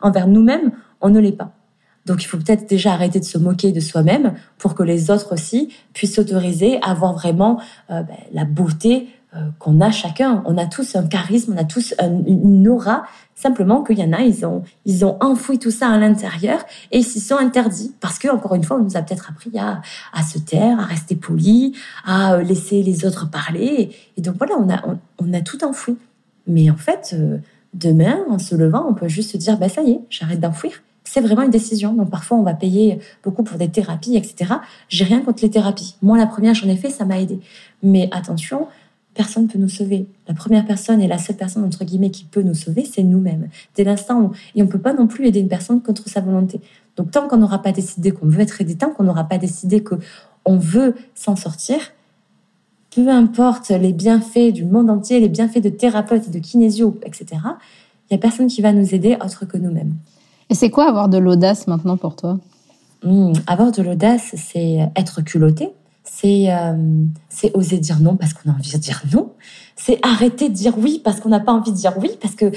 [0.00, 1.52] envers nous-mêmes, on ne l'est pas?
[2.06, 5.34] Donc il faut peut-être déjà arrêter de se moquer de soi-même pour que les autres
[5.34, 7.60] aussi puissent s'autoriser à avoir vraiment
[7.90, 10.42] euh, ben, la beauté euh, qu'on a chacun.
[10.46, 13.04] On a tous un charisme, on a tous une aura.
[13.34, 16.60] Simplement qu'il y en a, ils ont, ils ont enfoui tout ça à l'intérieur
[16.90, 19.56] et ils s'y sont interdits parce que encore une fois, on nous a peut-être appris
[19.58, 19.80] à,
[20.12, 23.94] à se taire, à rester poli, à euh, laisser les autres parler.
[24.16, 24.82] Et donc voilà, on a,
[25.18, 25.96] on, a tout enfoui.
[26.46, 27.14] Mais en fait,
[27.72, 30.72] demain, en se levant, on peut juste se dire, bah ça y est, j'arrête d'enfouir
[31.12, 31.92] c'est vraiment une décision.
[31.92, 34.54] Donc parfois, on va payer beaucoup pour des thérapies, etc.
[34.88, 35.96] J'ai rien contre les thérapies.
[36.02, 37.40] Moi, la première, j'en ai fait, ça m'a aidé.
[37.82, 38.68] Mais attention,
[39.14, 40.06] personne ne peut nous sauver.
[40.28, 43.48] La première personne et la seule personne, entre guillemets, qui peut nous sauver, c'est nous-mêmes.
[43.74, 44.30] Dès l'instant où...
[44.54, 46.60] Et on ne peut pas non plus aider une personne contre sa volonté.
[46.94, 49.82] Donc tant qu'on n'aura pas décidé qu'on veut être aidé, tant qu'on n'aura pas décidé
[49.82, 51.80] qu'on veut s'en sortir,
[52.94, 58.14] peu importe les bienfaits du monde entier, les bienfaits de thérapeutes de kinésio, etc., il
[58.14, 59.94] n'y a personne qui va nous aider autre que nous-mêmes.
[60.50, 62.38] Et c'est quoi avoir de l'audace maintenant pour toi?
[63.02, 65.70] Hmm, Avoir de l'audace, c'est être culotté.
[66.04, 67.04] C'est euh,
[67.54, 69.30] oser dire non parce qu'on a envie de dire non.
[69.76, 72.10] C'est arrêter de dire oui parce qu'on n'a pas envie de dire oui.
[72.20, 72.50] Parce que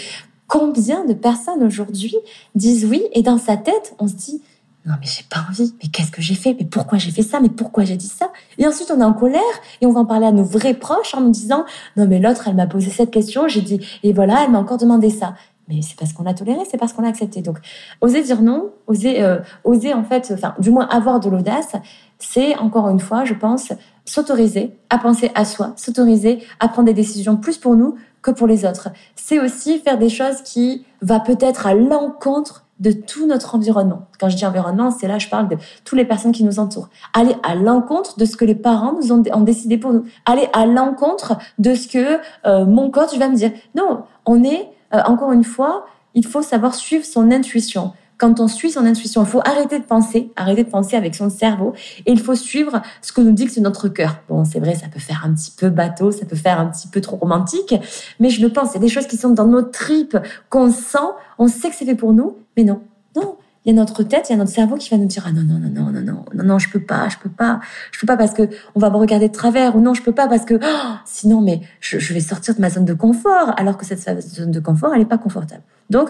[0.48, 2.16] combien de personnes aujourd'hui
[2.56, 4.42] disent oui et dans sa tête, on se dit
[4.86, 7.40] non mais j'ai pas envie, mais qu'est-ce que j'ai fait, mais pourquoi j'ai fait ça,
[7.40, 8.32] mais pourquoi j'ai dit ça?
[8.58, 9.42] Et ensuite on est en colère
[9.80, 11.64] et on va en parler à nos vrais proches en nous disant
[11.96, 14.78] non mais l'autre elle m'a posé cette question, j'ai dit et voilà elle m'a encore
[14.78, 15.36] demandé ça
[15.82, 17.42] c'est parce qu'on a toléré, c'est parce qu'on a accepté.
[17.42, 17.58] Donc,
[18.02, 21.74] oser dire non, oser, euh, oser en fait, enfin, du moins avoir de l'audace,
[22.20, 23.74] c'est encore une fois, je pense,
[24.06, 28.48] s'autoriser à penser à soi, s'autoriser à prendre des décisions plus pour nous que pour
[28.48, 28.90] les autres.
[29.16, 34.08] C'est aussi faire des choses qui va peut-être à l'encontre de tout notre environnement.
[34.20, 36.90] Quand je dis environnement, c'est là, je parle de toutes les personnes qui nous entourent.
[37.14, 40.04] Aller à l'encontre de ce que les parents nous ont, décidé pour nous.
[40.26, 43.52] Aller à l'encontre de ce que euh, mon coach va me dire.
[43.76, 47.94] Non, on est euh, encore une fois, il faut savoir suivre son intuition.
[48.18, 51.30] Quand on suit son intuition, il faut arrêter de penser, arrêter de penser avec son
[51.30, 51.74] cerveau,
[52.06, 54.18] et il faut suivre ce que nous c'est notre cœur.
[54.30, 56.88] Bon, c'est vrai, ça peut faire un petit peu bateau, ça peut faire un petit
[56.88, 57.74] peu trop romantique,
[58.20, 58.72] mais je le pense.
[58.72, 60.18] Il y a des choses qui sont dans nos tripes,
[60.50, 60.98] qu'on sent,
[61.40, 62.82] on sait que c'est fait pour nous, mais non,
[63.16, 63.36] non.
[63.66, 65.32] Il y a notre tête, il y a notre cerveau qui va nous dire ah
[65.32, 68.00] non non non non non non non non je peux pas je peux pas je
[68.00, 70.28] peux pas parce que on va me regarder de travers ou non je peux pas
[70.28, 73.86] parce que oh, sinon mais je, vais sortir de ma zone de confort alors que
[73.86, 75.64] cette zone de confort elle est pas confortable.
[75.90, 76.10] Donc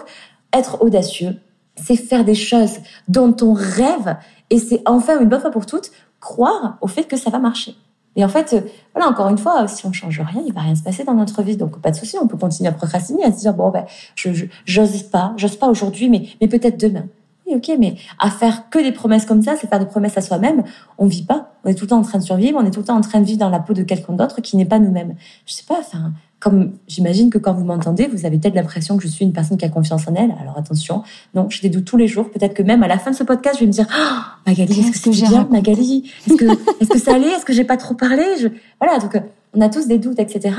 [0.52, 1.36] être audacieux,
[1.76, 4.16] c'est faire des choses dont on rêve
[4.50, 5.90] et c'est enfin une bonne fois pour toutes
[6.20, 7.76] croire au fait que ça va marcher.
[8.16, 8.54] Et en fait,
[8.94, 11.42] voilà, encore une fois, si on change rien, il va rien se passer dans notre
[11.42, 11.56] vie.
[11.56, 14.30] Donc, pas de souci, on peut continuer à procrastiner, à se dire, bon, ben, je,
[14.64, 17.06] j'ose pas, j'ose pas aujourd'hui, mais, mais peut-être demain.
[17.46, 20.20] Oui, ok, mais à faire que des promesses comme ça, c'est faire des promesses à
[20.20, 20.64] soi-même.
[20.98, 21.52] On vit pas.
[21.64, 22.58] On est tout le temps en train de survivre.
[22.60, 24.40] On est tout le temps en train de vivre dans la peau de quelqu'un d'autre
[24.40, 25.14] qui n'est pas nous-mêmes.
[25.46, 25.78] Je sais pas.
[25.80, 29.32] Enfin, comme j'imagine que quand vous m'entendez, vous avez peut-être l'impression que je suis une
[29.32, 30.34] personne qui a confiance en elle.
[30.40, 31.02] Alors attention,
[31.34, 32.30] non, j'ai des doutes tous les jours.
[32.30, 34.80] Peut-être que même à la fin de ce podcast, je vais me dire, oh, Magali,
[34.80, 36.10] est-ce que c'est bien, Magali?
[36.26, 37.28] Est-ce que, que ça allait?
[37.28, 38.24] Est-ce que j'ai pas trop parlé?
[38.40, 38.48] Je...
[38.80, 38.98] Voilà.
[38.98, 39.20] Donc,
[39.54, 40.54] on a tous des doutes, etc.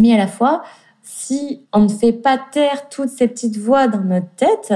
[0.00, 0.62] Mais à la fois,
[1.02, 4.72] si on ne fait pas taire toutes ces petites voix dans notre tête,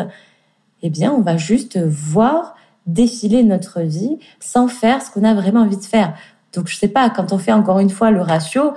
[0.82, 2.54] eh bien, on va juste voir
[2.86, 6.14] défiler notre vie sans faire ce qu'on a vraiment envie de faire.
[6.52, 8.72] Donc, je sais pas, quand on fait encore une fois le ratio,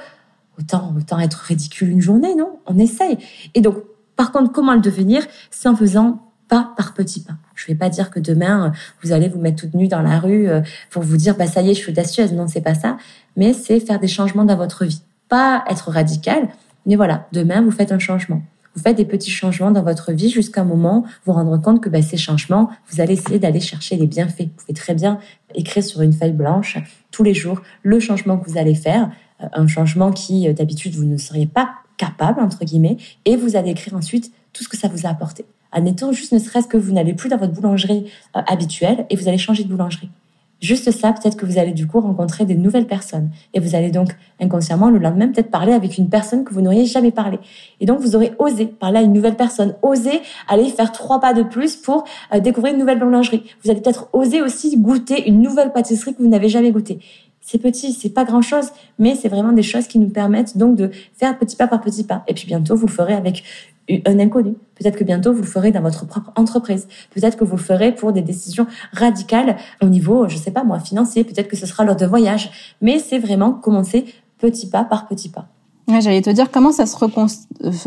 [0.60, 2.60] autant, autant être ridicule une journée, non?
[2.66, 3.18] On essaye.
[3.56, 3.78] Et donc,
[4.16, 5.26] par contre, comment le devenir?
[5.50, 7.34] C'est en faisant pas par petits pas?
[7.56, 10.48] Je vais pas dire que demain, vous allez vous mettre toute nue dans la rue
[10.48, 10.62] euh,
[10.92, 12.34] pour vous dire, bah, ça y est, je suis audacieuse.
[12.34, 12.98] Non, c'est pas ça.
[13.38, 15.02] Mais c'est faire des changements dans votre vie.
[15.30, 16.50] Pas être radical.
[16.86, 18.44] Mais voilà, demain, vous faites un changement.
[18.76, 21.90] Vous faites des petits changements dans votre vie jusqu'à un moment vous rendre compte que
[21.90, 24.44] bah, ces changements, vous allez essayer d'aller chercher les bienfaits.
[24.44, 25.20] Vous pouvez très bien
[25.54, 26.78] écrire sur une feuille blanche
[27.12, 30.96] tous les jours le changement que vous allez faire, euh, un changement qui euh, d'habitude
[30.96, 34.78] vous ne seriez pas capable entre guillemets, et vous allez écrire ensuite tout ce que
[34.78, 35.46] ça vous a apporté.
[35.72, 39.28] Admettons juste ne serait-ce que vous n'allez plus dans votre boulangerie euh, habituelle et vous
[39.28, 40.10] allez changer de boulangerie.
[40.64, 43.32] Juste ça, peut-être que vous allez du coup rencontrer des nouvelles personnes.
[43.54, 46.86] Et vous allez donc inconsciemment le lendemain peut-être parler avec une personne que vous n'auriez
[46.86, 47.38] jamais parlé.
[47.82, 51.34] Et donc vous aurez osé parler à une nouvelle personne, osé aller faire trois pas
[51.34, 53.44] de plus pour euh, découvrir une nouvelle boulangerie.
[53.62, 57.00] Vous allez peut-être oser aussi goûter une nouvelle pâtisserie que vous n'avez jamais goûtée.
[57.42, 60.78] C'est petit, c'est pas grand chose, mais c'est vraiment des choses qui nous permettent donc
[60.78, 62.24] de faire petit pas par petit pas.
[62.30, 63.44] Et puis bientôt, vous ferez avec
[63.90, 64.56] un inconnu.
[64.76, 66.88] Peut-être que bientôt vous le ferez dans votre propre entreprise.
[67.14, 70.80] Peut-être que vous le ferez pour des décisions radicales au niveau, je sais pas moi,
[70.80, 71.24] financier.
[71.24, 72.76] Peut-être que ce sera lors de voyage.
[72.82, 74.06] Mais c'est vraiment commencer
[74.38, 75.48] petit pas par petit pas.
[75.88, 76.96] J'allais te dire comment ça se,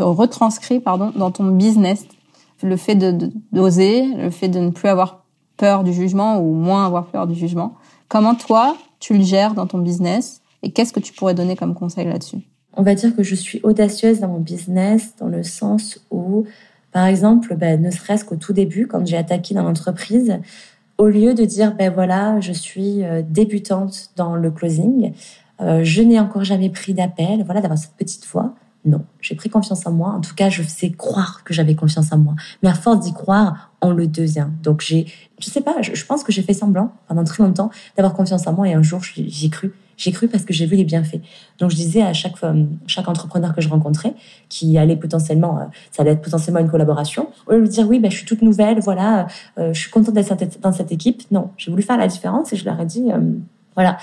[0.03, 2.05] retranscrit pardon, dans ton business?
[2.63, 5.25] Le fait d'oser, le fait de ne plus avoir
[5.57, 7.75] peur du jugement ou moins avoir peur du jugement.
[8.07, 11.75] Comment toi, tu le gères dans ton business et qu'est-ce que tu pourrais donner comme
[11.75, 12.39] conseil là-dessus?
[12.73, 16.45] On va dire que je suis audacieuse dans mon business dans le sens où,
[16.91, 20.39] par exemple, ben, ne serait-ce qu'au tout début, quand j'ai attaqué dans l'entreprise,
[20.97, 25.13] au lieu de dire, ben voilà, je suis euh, débutante dans le closing,
[25.61, 28.55] euh, je n'ai encore jamais pris d'appel, voilà, d'avoir cette petite voix.
[28.85, 30.09] Non, j'ai pris confiance en moi.
[30.09, 32.35] En tout cas, je sais croire que j'avais confiance en moi.
[32.63, 34.47] Mais à force d'y croire, on le devient.
[34.63, 35.05] Donc j'ai,
[35.39, 38.53] je sais pas, je, pense que j'ai fait semblant pendant très longtemps d'avoir confiance en
[38.53, 39.73] moi et un jour j'ai cru.
[39.97, 41.21] J'ai cru parce que j'ai vu les bienfaits.
[41.57, 42.35] Donc je disais à chaque
[42.85, 44.13] chaque entrepreneur que je rencontrais,
[44.47, 47.99] qui allait potentiellement, euh, ça allait être potentiellement une collaboration, au lieu de dire oui,
[47.99, 49.25] ben, je suis toute nouvelle, voilà,
[49.57, 51.23] euh, je suis contente d'être dans cette équipe.
[51.31, 53.11] Non, j'ai voulu faire la différence et je leur ai dit.
[53.11, 53.19] Euh,
[53.75, 53.97] voilà,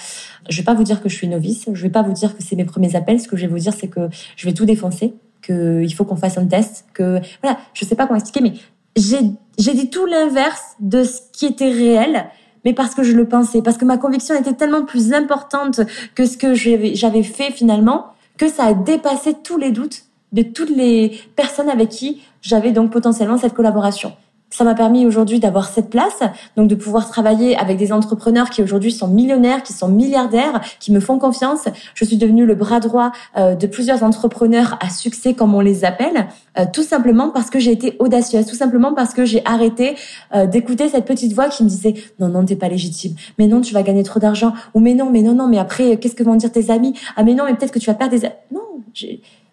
[0.48, 2.44] je vais pas vous dire que je suis novice, je vais pas vous dire que
[2.44, 3.20] c'est mes premiers appels.
[3.20, 6.04] Ce que je vais vous dire, c'est que je vais tout défoncer, que il faut
[6.04, 8.56] qu'on fasse un test, que voilà, je sais pas comment expliquer, mais
[8.96, 12.26] j'ai dit tout l'inverse de ce qui était réel
[12.64, 15.80] mais parce que je le pensais, parce que ma conviction était tellement plus importante
[16.14, 18.06] que ce que j'avais fait finalement,
[18.38, 22.90] que ça a dépassé tous les doutes de toutes les personnes avec qui j'avais donc
[22.90, 24.12] potentiellement cette collaboration.
[24.54, 26.20] Ça m'a permis aujourd'hui d'avoir cette place,
[26.56, 30.92] donc de pouvoir travailler avec des entrepreneurs qui aujourd'hui sont millionnaires, qui sont milliardaires, qui
[30.92, 31.64] me font confiance.
[31.96, 35.84] Je suis devenue le bras droit euh, de plusieurs entrepreneurs à succès, comme on les
[35.84, 39.96] appelle, euh, tout simplement parce que j'ai été audacieuse, tout simplement parce que j'ai arrêté
[40.36, 43.60] euh, d'écouter cette petite voix qui me disait non non t'es pas légitime, mais non
[43.60, 46.22] tu vas gagner trop d'argent, ou mais non mais non non mais après qu'est-ce que
[46.22, 48.60] vont dire tes amis, ah mais non mais peut-être que tu vas perdre des non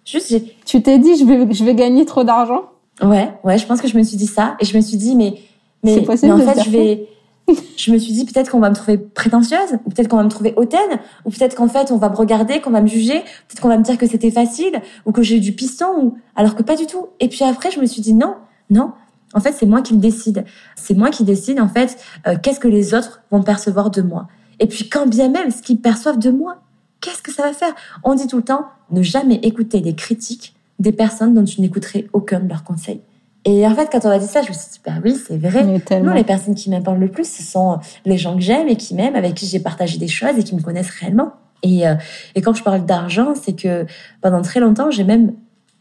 [0.06, 2.71] juste tu t'es dit je vais je vais gagner trop d'argent?
[3.02, 5.16] Ouais, ouais, je pense que je me suis dit ça et je me suis dit
[5.16, 5.36] mais
[5.84, 7.08] mais, mais en fait je vais
[7.78, 10.30] je me suis dit peut-être qu'on va me trouver prétentieuse ou peut-être qu'on va me
[10.30, 13.62] trouver hautaine ou peut-être qu'en fait on va me regarder, qu'on va me juger, peut-être
[13.62, 16.64] qu'on va me dire que c'était facile ou que j'ai du piston ou alors que
[16.64, 17.08] pas du tout.
[17.20, 18.36] Et puis après je me suis dit non,
[18.70, 18.92] non.
[19.34, 20.44] En fait, c'est moi qui le décide.
[20.76, 24.28] C'est moi qui décide en fait euh, qu'est-ce que les autres vont percevoir de moi.
[24.60, 26.58] Et puis quand bien même ce qu'ils perçoivent de moi,
[27.00, 27.74] qu'est-ce que ça va faire?
[28.04, 32.08] On dit tout le temps ne jamais écouter des critiques des personnes dont tu n'écouterais
[32.14, 33.02] aucun de leurs conseils.
[33.44, 35.38] Et en fait, quand on a dit ça, je me suis dit, bah oui, c'est
[35.38, 35.64] vrai.
[36.02, 38.94] Non, les personnes qui m'importent le plus, ce sont les gens que j'aime et qui
[38.94, 41.34] m'aiment, avec qui j'ai partagé des choses et qui me connaissent réellement.
[41.64, 41.96] Et, euh,
[42.36, 43.86] et quand je parle d'argent, c'est que
[44.22, 45.34] pendant très longtemps, j'ai même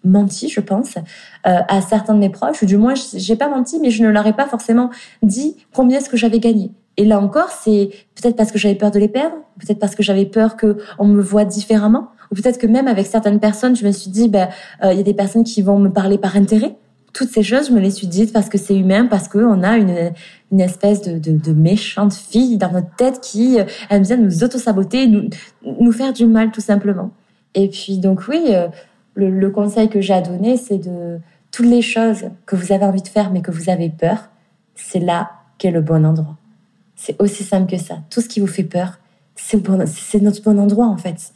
[0.04, 3.78] menti, je pense, euh, à certains de mes proches, ou du moins, j'ai pas menti,
[3.80, 4.90] mais je ne leur ai pas forcément
[5.22, 6.70] dit combien est-ce que j'avais gagné.
[6.96, 10.02] Et là encore, c'est peut-être parce que j'avais peur de les perdre, peut-être parce que
[10.02, 13.84] j'avais peur que on me voit différemment, ou peut-être que même avec certaines personnes, je
[13.84, 14.48] me suis dit, ben,
[14.84, 16.76] euh, il y a des personnes qui vont me parler par intérêt.
[17.12, 19.76] Toutes ces choses, je me les suis dites parce que c'est humain, parce qu'on a
[19.76, 20.12] une,
[20.60, 26.12] espèce de, méchante fille dans notre tête qui euh, aime bien nous auto-saboter, nous, faire
[26.12, 27.10] du mal tout simplement.
[27.54, 28.68] Et puis donc oui, euh,
[29.14, 31.18] le, conseil que j'ai à donner, c'est de
[31.50, 34.28] toutes les choses que vous avez envie de faire mais que vous avez peur,
[34.76, 36.36] c'est là qu'est le bon endroit.
[36.94, 37.96] C'est aussi simple que ça.
[38.08, 39.00] Tout ce qui vous fait peur,
[39.34, 41.32] c'est notre bon endroit en fait.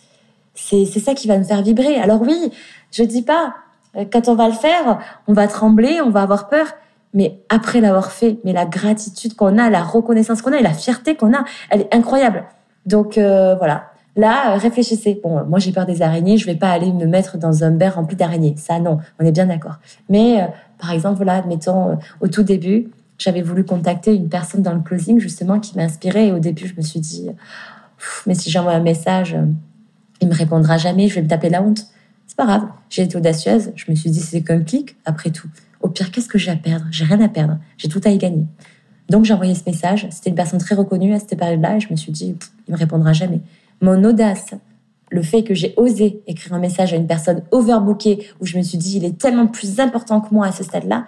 [0.55, 1.97] C'est ça qui va nous faire vibrer.
[1.97, 2.53] Alors oui,
[2.93, 3.55] je dis pas,
[3.97, 6.67] euh, quand on va le faire, on va trembler, on va avoir peur,
[7.13, 10.73] mais après l'avoir fait, mais la gratitude qu'on a, la reconnaissance qu'on a et la
[10.73, 12.45] fierté qu'on a, elle est incroyable.
[12.87, 13.91] Donc euh, voilà.
[14.17, 15.21] Là, euh, réfléchissez.
[15.23, 17.91] Bon, moi j'ai peur des araignées, je vais pas aller me mettre dans un bain
[17.91, 18.55] rempli d'araignées.
[18.57, 19.79] Ça non, on est bien d'accord.
[20.09, 24.81] Mais par exemple, voilà, admettons au tout début, j'avais voulu contacter une personne dans le
[24.81, 27.31] closing justement qui m'inspirait et au début je me suis dit
[28.27, 29.37] mais si j'envoie un message
[30.21, 31.87] il me répondra jamais, je vais me taper la honte.
[32.27, 32.67] C'est pas grave.
[32.91, 33.73] J'ai été audacieuse.
[33.77, 35.49] Je me suis dit, c'est qu'un clic, après tout.
[35.81, 36.87] Au pire, qu'est-ce que j'ai à perdre?
[36.91, 37.59] J'ai rien à perdre.
[37.77, 38.47] J'ai tout à y gagner.
[39.11, 40.07] Donc, j'ai envoyé ce message.
[40.11, 42.79] C'était une personne très reconnue à cette période-là et je me suis dit, il me
[42.79, 43.41] répondra jamais.
[43.83, 44.55] Mon audace,
[45.11, 48.63] le fait que j'ai osé écrire un message à une personne overbookée où je me
[48.63, 51.07] suis dit, il est tellement plus important que moi à ce stade-là,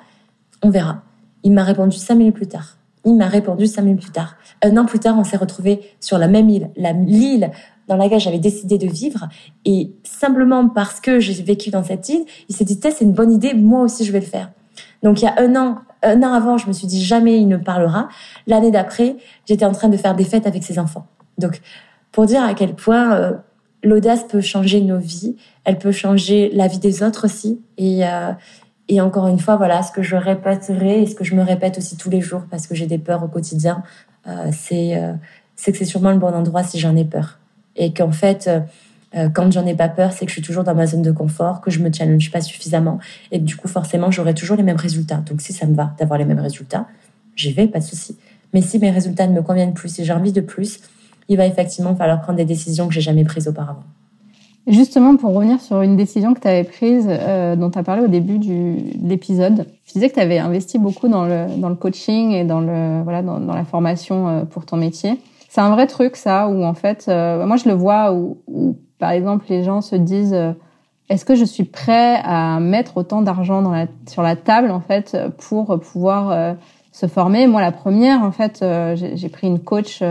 [0.62, 1.02] on verra.
[1.42, 2.76] Il m'a répondu cinq minutes plus tard.
[3.04, 4.36] Il m'a répondu cinq minutes plus tard.
[4.62, 7.50] Un an plus tard, on s'est retrouvés sur la même île, l'île
[7.88, 9.28] dans laquelle j'avais décidé de vivre.
[9.64, 13.32] Et simplement parce que j'ai vécu dans cette île, il s'est dit, c'est une bonne
[13.32, 14.50] idée, moi aussi je vais le faire.
[15.02, 17.48] Donc il y a un an, un an avant, je me suis dit, jamais il
[17.48, 18.08] ne parlera.
[18.46, 21.06] L'année d'après, j'étais en train de faire des fêtes avec ses enfants.
[21.38, 21.60] Donc
[22.12, 23.32] pour dire à quel point euh,
[23.82, 27.60] l'audace peut changer nos vies, elle peut changer la vie des autres aussi.
[27.78, 28.32] Et, euh,
[28.88, 31.78] et encore une fois, voilà, ce que je répéterai et ce que je me répète
[31.78, 33.82] aussi tous les jours parce que j'ai des peurs au quotidien,
[34.26, 34.98] euh, c'est
[35.72, 37.38] que c'est sûrement le bon endroit si j'en ai peur
[37.76, 38.60] et qu'en fait, euh,
[39.16, 41.12] euh, quand j'en ai pas peur, c'est que je suis toujours dans ma zone de
[41.12, 42.98] confort, que je me challenge pas suffisamment
[43.30, 45.22] et que du coup, forcément, j'aurai toujours les mêmes résultats.
[45.26, 46.86] Donc, si ça me va d'avoir les mêmes résultats,
[47.34, 48.16] j'y vais, pas de souci.
[48.52, 50.80] Mais si mes résultats ne me conviennent plus, si j'ai envie de plus,
[51.28, 53.84] il va effectivement falloir prendre des décisions que j'ai jamais prises auparavant.
[54.66, 58.02] Justement, pour revenir sur une décision que tu avais prise, euh, dont tu as parlé
[58.02, 61.68] au début du, de l'épisode, tu disais que tu avais investi beaucoup dans le, dans
[61.68, 65.20] le coaching et dans, le, voilà, dans, dans la formation pour ton métier.
[65.48, 69.10] C'est un vrai truc ça où en fait, euh, moi je le vois où, par
[69.10, 70.52] exemple les gens se disent euh,
[71.08, 74.80] est-ce que je suis prêt à mettre autant d'argent dans la, sur la table en
[74.80, 76.54] fait pour pouvoir euh,
[76.92, 77.46] se former?
[77.46, 80.02] Moi la première en fait, j'ai pris une coach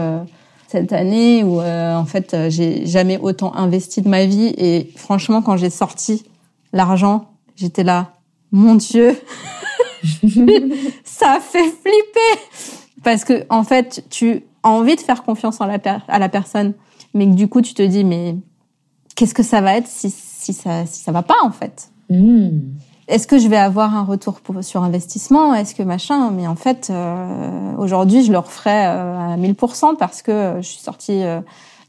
[0.68, 5.58] cette année où en fait j'ai jamais autant investi de ma vie et franchement quand
[5.58, 6.24] j'ai sorti
[6.72, 8.12] l'argent, j'étais là
[8.52, 9.20] mon dieu.
[11.04, 12.42] ça fait flipper
[13.04, 16.74] parce que en fait tu envie de faire confiance en la à la personne,
[17.14, 18.36] mais que du coup tu te dis mais
[19.16, 21.90] qu'est-ce que ça va être si si ça si ça va pas en fait?
[22.10, 22.50] Hmm.
[23.08, 25.54] Est-ce que je vais avoir un retour pour, sur investissement?
[25.54, 26.32] Est-ce que machin?
[26.32, 30.82] Mais en fait, euh, aujourd'hui, je le referai euh, à 1000% parce que je suis
[30.82, 31.40] sortie euh,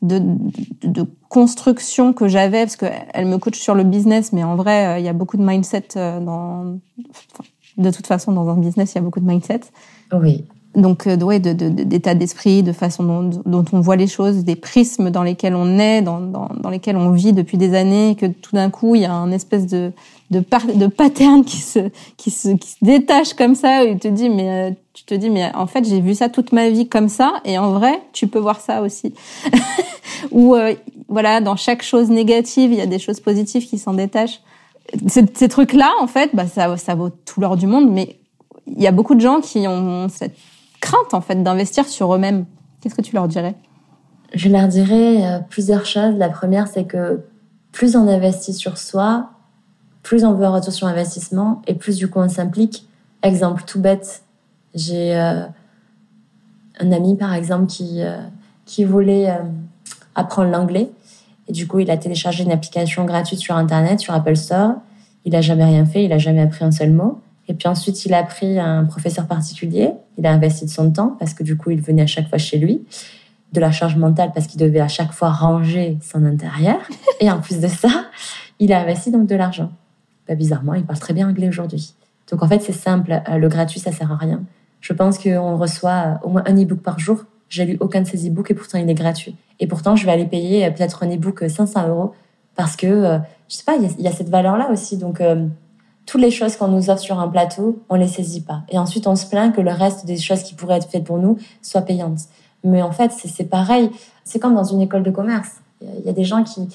[0.02, 4.56] de, de, de, construction que j'avais, parce qu'elle me coach sur le business, mais en
[4.56, 6.78] vrai, il y a beaucoup de mindset dans...
[7.78, 9.60] de toute façon, dans un business, il y a beaucoup de mindset.
[10.12, 10.44] Oui
[10.76, 14.56] donc euh, ouais, de, d'état d'esprit, de façon dont, dont, on voit les choses, des
[14.56, 18.26] prismes dans lesquels on est, dans, dans, dans lesquels on vit depuis des années, que
[18.26, 19.92] tout d'un coup il y a un espèce de
[20.30, 20.42] de,
[20.74, 24.50] de pattern qui se qui se qui se détache comme ça et te dis mais
[24.50, 27.34] euh, tu te dis mais en fait j'ai vu ça toute ma vie comme ça
[27.44, 29.14] et en vrai tu peux voir ça aussi.
[30.32, 30.74] Ou euh,
[31.08, 34.40] voilà dans chaque chose négative il y a des choses positives qui s'en détachent.
[35.08, 38.18] Ces, ces trucs là en fait bah ça ça vaut tout l'or du monde mais
[38.66, 40.36] il y a beaucoup de gens qui ont cette
[40.80, 42.46] crainte en fait d'investir sur eux-mêmes.
[42.80, 43.54] Qu'est-ce que tu leur dirais?
[44.34, 46.16] Je leur dirais euh, plusieurs choses.
[46.16, 47.24] La première, c'est que
[47.72, 49.30] plus on investit sur soi,
[50.02, 52.88] plus on veut un retour sur investissement et plus du coup on s'implique.
[53.22, 54.22] Exemple tout bête,
[54.74, 55.46] j'ai euh,
[56.80, 58.18] un ami par exemple qui euh,
[58.64, 59.32] qui voulait
[60.14, 60.90] apprendre l'anglais
[61.48, 64.74] et du coup il a téléchargé une application gratuite sur internet sur Apple Store.
[65.24, 67.20] Il a jamais rien fait, il a jamais appris un seul mot.
[67.48, 69.92] Et puis ensuite, il a pris un professeur particulier.
[70.18, 72.38] Il a investi de son temps parce que du coup, il venait à chaque fois
[72.38, 72.84] chez lui.
[73.52, 76.78] De la charge mentale parce qu'il devait à chaque fois ranger son intérieur.
[77.20, 78.06] Et en plus de ça,
[78.58, 79.70] il a investi donc de l'argent.
[80.28, 81.94] Bah, bizarrement, il parle très bien anglais aujourd'hui.
[82.30, 83.22] Donc en fait, c'est simple.
[83.28, 84.42] Euh, le gratuit, ça sert à rien.
[84.80, 87.24] Je pense qu'on reçoit euh, au moins un e-book par jour.
[87.48, 89.36] J'ai lu aucun de ces e-books et pourtant il est gratuit.
[89.60, 92.14] Et pourtant, je vais aller payer euh, peut-être un e-book 500 euros
[92.56, 94.96] parce que je sais pas, il y, a cette valeur-là aussi.
[94.96, 95.20] Donc
[96.06, 98.62] toutes les choses qu'on nous offre sur un plateau, on les saisit pas.
[98.68, 101.18] Et ensuite, on se plaint que le reste des choses qui pourraient être faites pour
[101.18, 102.20] nous soient payantes.
[102.64, 103.90] Mais en fait, c'est pareil.
[104.24, 105.56] C'est comme dans une école de commerce.
[105.82, 106.68] Il y a des gens qui,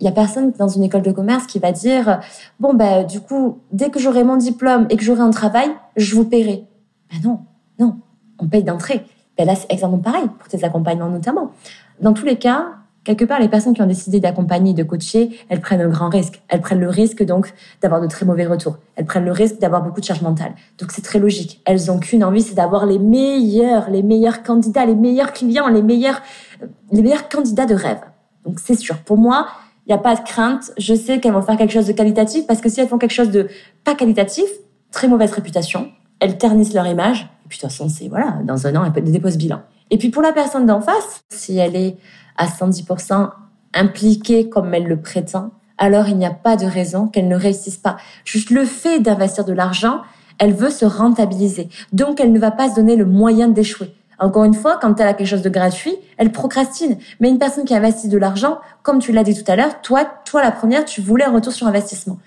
[0.00, 2.20] il y a personne dans une école de commerce qui va dire
[2.58, 6.14] bon ben du coup dès que j'aurai mon diplôme et que j'aurai un travail, je
[6.14, 6.64] vous paierai.
[7.10, 7.38] Ben non,
[7.78, 7.96] non,
[8.38, 9.06] on paye d'entrée.
[9.38, 11.52] Ben là c'est exactement pareil pour tes accompagnements notamment.
[12.00, 12.66] Dans tous les cas,
[13.04, 16.42] quelque part les personnes qui ont décidé d'accompagner, de coacher, elles prennent un grand risque.
[16.48, 18.78] Elles prennent le risque donc d'avoir de très mauvais retours.
[18.96, 20.54] Elles prennent le risque d'avoir beaucoup de charge mentale.
[20.78, 21.60] Donc c'est très logique.
[21.64, 25.82] Elles ont qu'une envie, c'est d'avoir les meilleurs, les meilleurs candidats, les meilleurs clients, les
[25.82, 26.22] meilleurs,
[26.90, 28.00] les meilleurs candidats de rêve.
[28.44, 28.98] Donc c'est sûr.
[28.98, 29.48] Pour moi,
[29.86, 30.72] il n'y a pas de crainte.
[30.78, 33.14] Je sais qu'elles vont faire quelque chose de qualitatif parce que si elles font quelque
[33.14, 33.48] chose de
[33.84, 34.44] pas qualitatif,
[34.92, 35.90] très mauvaise réputation,
[36.20, 37.28] elles ternissent leur image.
[37.44, 39.60] Et puis de toute façon, c'est voilà, dans un an, elles déposent bilan.
[39.90, 41.96] Et puis pour la personne d'en face, si elle est
[42.36, 43.30] à 110%
[43.74, 47.76] impliquée comme elle le prétend, alors il n'y a pas de raison qu'elle ne réussisse
[47.76, 47.96] pas.
[48.24, 50.02] Juste le fait d'investir de l'argent,
[50.38, 51.68] elle veut se rentabiliser.
[51.92, 53.94] Donc elle ne va pas se donner le moyen d'échouer.
[54.18, 56.98] Encore une fois, quand elle a quelque chose de gratuit, elle procrastine.
[57.18, 60.04] Mais une personne qui investit de l'argent, comme tu l'as dit tout à l'heure, toi,
[60.24, 62.18] toi la première, tu voulais un retour sur investissement.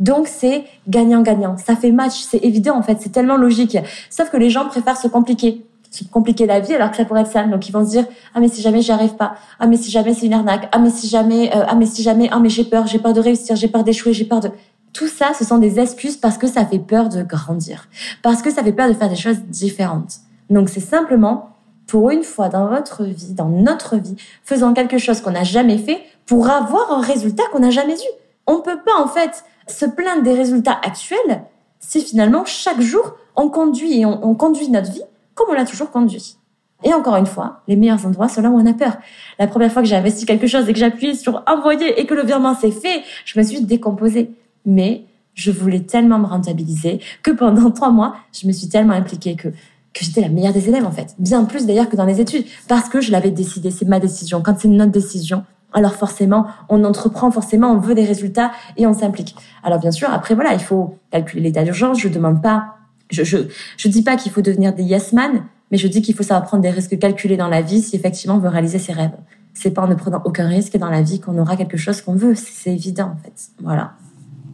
[0.00, 1.56] Donc c'est gagnant-gagnant.
[1.56, 3.78] Ça fait match, c'est évident en fait, c'est tellement logique.
[4.10, 7.22] Sauf que les gens préfèrent se compliquer, se compliquer la vie alors que ça pourrait
[7.22, 7.44] être ça.
[7.44, 9.90] Donc ils vont se dire ah mais si jamais j'y arrive pas, ah mais si
[9.90, 12.48] jamais c'est une arnaque, ah mais si jamais, euh, ah mais si jamais, ah mais
[12.48, 14.50] j'ai peur, j'ai peur de réussir, j'ai peur d'échouer, j'ai peur de
[14.92, 17.88] tout ça, ce sont des excuses parce que ça fait peur de grandir,
[18.22, 20.20] parce que ça fait peur de faire des choses différentes.
[20.50, 21.50] Donc c'est simplement,
[21.86, 25.78] pour une fois dans votre vie, dans notre vie, faisant quelque chose qu'on n'a jamais
[25.78, 28.12] fait pour avoir un résultat qu'on n'a jamais eu.
[28.46, 31.42] On peut pas en fait se plaindre des résultats actuels
[31.80, 35.02] si finalement chaque jour on conduit et on, conduit notre vie
[35.34, 36.36] comme on l'a toujours conduit.
[36.82, 38.96] Et encore une fois, les meilleurs endroits sont là où on a peur.
[39.38, 42.14] La première fois que j'ai investi quelque chose et que j'appuie sur envoyer et que
[42.14, 44.30] le virement s'est fait, je me suis décomposée.
[44.66, 45.04] Mais
[45.34, 49.48] je voulais tellement me rentabiliser que pendant trois mois, je me suis tellement impliquée que
[49.94, 52.44] que j'étais la meilleure des élèves en fait, bien plus d'ailleurs que dans les études,
[52.68, 54.42] parce que je l'avais décidé, c'est ma décision.
[54.42, 58.92] Quand c'est notre décision, alors forcément, on entreprend, forcément, on veut des résultats et on
[58.92, 59.34] s'implique.
[59.62, 62.00] Alors bien sûr, après voilà, il faut calculer l'état d'urgence.
[62.00, 62.73] Je demande pas,
[63.14, 63.38] je je
[63.76, 66.46] je dis pas qu'il faut devenir des yes man, mais je dis qu'il faut savoir
[66.46, 69.16] prendre des risques calculés dans la vie si effectivement on veut réaliser ses rêves.
[69.54, 72.14] C'est pas en ne prenant aucun risque dans la vie qu'on aura quelque chose qu'on
[72.14, 72.34] veut.
[72.34, 73.50] C'est évident en fait.
[73.62, 73.92] Voilà.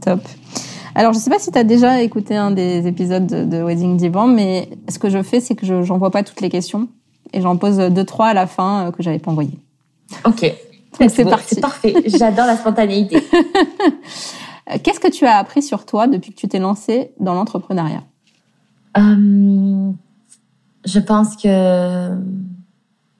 [0.00, 0.20] Top.
[0.94, 4.26] Alors, je sais pas si tu as déjà écouté un des épisodes de, Wedding Divan,
[4.26, 6.88] mais ce que je fais, c'est que je n'envoie pas toutes les questions
[7.32, 9.58] et j'en pose deux, trois à la fin euh, que j'avais pas envoyées.
[10.24, 10.52] Ok.
[11.08, 11.54] c'est parti.
[11.54, 11.94] C'est parfait.
[12.06, 13.22] J'adore la spontanéité.
[14.82, 18.02] Qu'est-ce que tu as appris sur toi depuis que tu t'es lancée dans l'entrepreneuriat?
[18.96, 19.92] Euh,
[20.84, 22.14] Je pense que,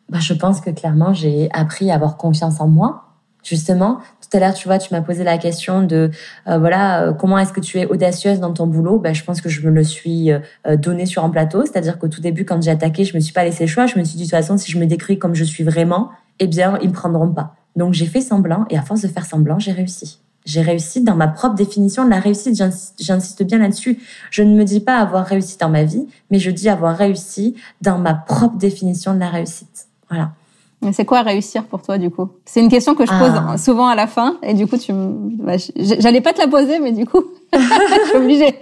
[0.09, 3.07] bah, je pense que clairement, j'ai appris à avoir confiance en moi
[3.43, 4.01] justement.
[4.21, 6.11] Tout à l'heure, tu vois, tu m'as posé la question de
[6.47, 8.99] euh, voilà euh, comment est-ce que tu es audacieuse dans ton boulot?
[8.99, 10.31] Ben, je pense que je me le suis
[10.79, 13.45] donné sur un plateau, c'est-à-dire qu'au tout début, quand j'ai attaqué, je me suis pas
[13.45, 13.87] laissé le choix.
[13.87, 16.11] Je me suis dit de toute façon, si je me décris comme je suis vraiment,
[16.39, 17.55] eh bien, ils me prendront pas.
[17.77, 20.21] Donc j'ai fait semblant et à force de faire semblant, j'ai réussi.
[20.45, 22.61] J'ai réussi dans ma propre définition de la réussite.
[22.99, 23.99] J'insiste bien là-dessus.
[24.31, 27.55] Je ne me dis pas avoir réussi dans ma vie, mais je dis avoir réussi
[27.83, 29.87] dans ma propre définition de la réussite.
[30.09, 30.33] Voilà.
[30.93, 32.31] C'est quoi réussir pour toi du coup?
[32.47, 33.59] C'est une question que je pose ah.
[33.59, 36.93] souvent à la fin et du coup tu bah, j'allais pas te la poser mais
[36.93, 37.23] du coup
[37.53, 38.59] je suis obligée.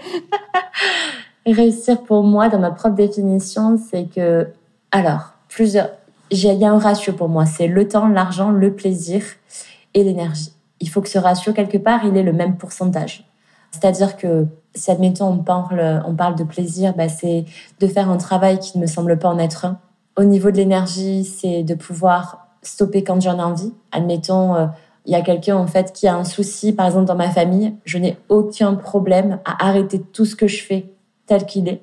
[1.46, 4.48] réussir pour moi dans ma propre définition, c'est que
[4.90, 5.90] alors, plusieurs
[6.30, 9.22] il y a un ratio pour moi, c'est le temps, l'argent, le plaisir
[9.94, 10.52] et l'énergie.
[10.80, 13.24] Il faut que ce ratio quelque part, il ait le même pourcentage.
[13.70, 17.44] C'est-à-dire que si admettons on parle on parle de plaisir, bah, c'est
[17.80, 19.78] de faire un travail qui ne me semble pas en être un
[20.18, 23.72] au niveau de l'énergie, c'est de pouvoir stopper quand j'en ai envie.
[23.92, 24.66] Admettons, euh,
[25.06, 27.76] il y a quelqu'un en fait qui a un souci, par exemple dans ma famille,
[27.84, 30.90] je n'ai aucun problème à arrêter tout ce que je fais
[31.26, 31.82] tel qu'il est.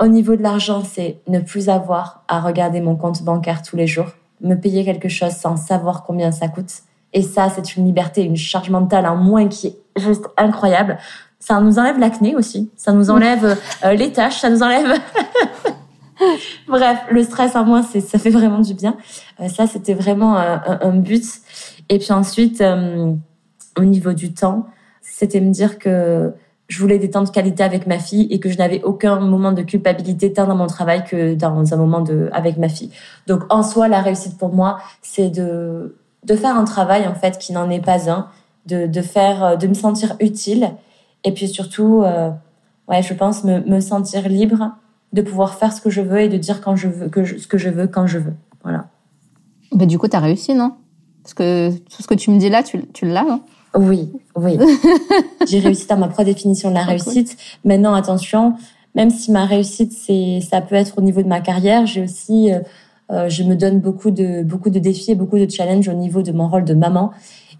[0.00, 3.88] Au niveau de l'argent, c'est ne plus avoir à regarder mon compte bancaire tous les
[3.88, 4.10] jours,
[4.40, 6.82] me payer quelque chose sans savoir combien ça coûte.
[7.16, 10.98] Et ça, c'est une liberté, une charge mentale en moins qui est juste incroyable.
[11.38, 14.86] Ça nous enlève l'acné aussi, ça nous enlève euh, les tâches, ça nous enlève
[16.68, 18.98] Bref, le stress en moins, ça fait vraiment du bien.
[19.40, 21.24] Euh, ça, c'était vraiment un, un, but.
[21.88, 23.14] Et puis ensuite, euh,
[23.78, 24.66] au niveau du temps,
[25.00, 26.34] c'était me dire que
[26.68, 29.52] je voulais des temps de qualité avec ma fille et que je n'avais aucun moment
[29.52, 32.90] de culpabilité tant dans mon travail que dans un moment de avec ma fille.
[33.26, 35.96] Donc en soi, la réussite pour moi, c'est de
[36.26, 38.28] de faire un travail en fait qui n'en est pas un,
[38.66, 40.72] de de faire, de me sentir utile
[41.26, 42.30] et puis surtout, euh,
[42.88, 44.70] ouais, je pense me, me sentir libre
[45.12, 47.48] de pouvoir faire ce que je veux et de dire quand je veux que ce
[47.48, 48.34] que je veux quand je veux.
[48.62, 48.86] Voilà.
[49.72, 50.72] Bah, du coup, tu as réussi, non?
[51.24, 53.40] Parce que tout ce que tu me dis là, tu, tu l'as, non
[53.74, 54.56] Oui, oui.
[55.48, 57.36] j'ai réussi dans ma propre définition de la ah, réussite.
[57.64, 58.54] Maintenant, attention,
[58.94, 62.52] même si ma réussite, c'est, ça peut être au niveau de ma carrière, j'ai aussi,
[62.52, 62.60] euh, euh,
[63.10, 66.32] je me donne beaucoup de, beaucoup de défis et beaucoup de challenges au niveau de
[66.32, 67.12] mon rôle de maman.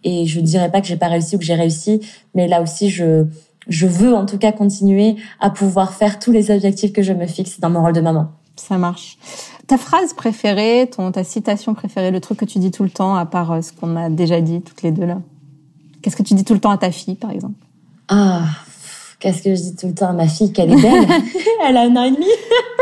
[0.05, 2.01] Et je ne dirais pas que j'ai pas réussi ou que j'ai réussi,
[2.34, 3.26] mais là aussi, je,
[3.68, 7.26] je veux en tout cas continuer à pouvoir faire tous les objectifs que je me
[7.26, 8.28] fixe dans mon rôle de maman.
[8.57, 9.18] Ça marche.
[9.66, 13.16] Ta phrase préférée, ton, ta citation préférée, le truc que tu dis tout le temps,
[13.16, 15.18] à part euh, ce qu'on a déjà dit toutes les deux là
[16.03, 17.57] Qu'est-ce que tu dis tout le temps à ta fille, par exemple?
[18.09, 18.44] Ah,
[19.18, 21.07] qu'est-ce que je dis tout le temps à ma fille Qu'elle est belle?
[21.66, 22.26] Elle a un an et demi.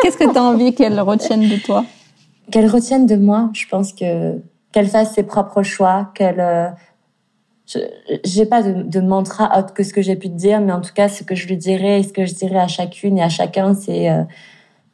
[0.03, 1.87] qu'est-ce que tu as envie qu'elle retienne de toi?
[2.51, 4.41] Qu'elle retienne de moi, je pense que
[4.73, 6.69] qu'elle fasse ses propres choix, qu'elle euh,
[8.25, 10.81] j'ai pas de, de, mantra autre que ce que j'ai pu te dire, mais en
[10.81, 13.23] tout cas, ce que je lui dirais et ce que je dirais à chacune et
[13.23, 14.23] à chacun, c'est euh,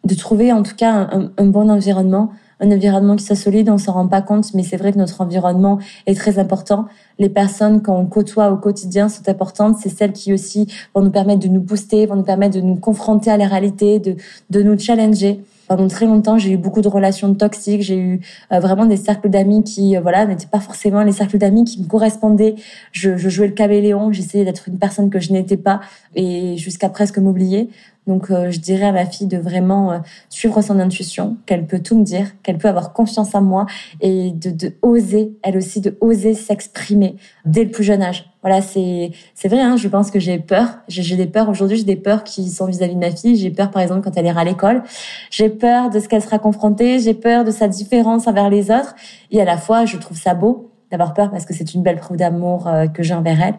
[0.04, 2.30] de trouver en tout cas un, un, bon environnement,
[2.60, 3.68] un environnement qui soit solide.
[3.70, 6.86] On s'en rend pas compte, mais c'est vrai que notre environnement est très important.
[7.18, 9.78] Les personnes qu'on côtoie au quotidien sont importantes.
[9.82, 12.76] C'est celles qui aussi vont nous permettre de nous booster, vont nous permettre de nous
[12.76, 14.16] confronter à la réalité, de,
[14.50, 17.82] de nous challenger pendant très longtemps, j'ai eu beaucoup de relations toxiques.
[17.82, 18.20] J'ai eu
[18.52, 21.80] euh, vraiment des cercles d'amis qui, euh, voilà, n'étaient pas forcément les cercles d'amis qui
[21.80, 22.56] me correspondaient.
[22.90, 24.10] Je, je jouais le caméléon.
[24.10, 25.78] J'essayais d'être une personne que je n'étais pas
[26.16, 27.70] et jusqu'à presque m'oublier.
[28.10, 31.96] Donc, euh, je dirais à ma fille de vraiment suivre son intuition, qu'elle peut tout
[31.96, 33.66] me dire, qu'elle peut avoir confiance en moi
[34.00, 38.28] et de, oser, elle aussi, de oser s'exprimer dès le plus jeune âge.
[38.42, 39.60] Voilà, c'est c'est vrai.
[39.60, 40.80] Hein, je pense que j'ai peur.
[40.88, 41.76] J'ai des peurs aujourd'hui.
[41.76, 43.36] J'ai des peurs qui sont vis-à-vis de ma fille.
[43.36, 44.82] J'ai peur, par exemple, quand elle ira à l'école.
[45.30, 46.98] J'ai peur de ce qu'elle sera confrontée.
[46.98, 48.96] J'ai peur de sa différence envers les autres.
[49.30, 51.98] Et à la fois, je trouve ça beau d'avoir peur parce que c'est une belle
[51.98, 53.54] preuve d'amour euh, que j'ai envers elle.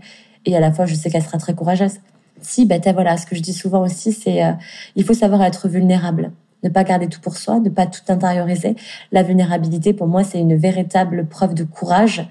[0.45, 1.99] Et à la fois, je sais qu'elle sera très courageuse.
[2.42, 4.52] Si, ben voilà, ce que je dis souvent aussi, c'est euh,
[4.96, 6.32] il faut savoir être vulnérable
[6.64, 8.76] ne pas garder tout pour soi, ne pas tout intérioriser.
[9.12, 12.28] La vulnérabilité, pour moi, c'est une véritable preuve de courage.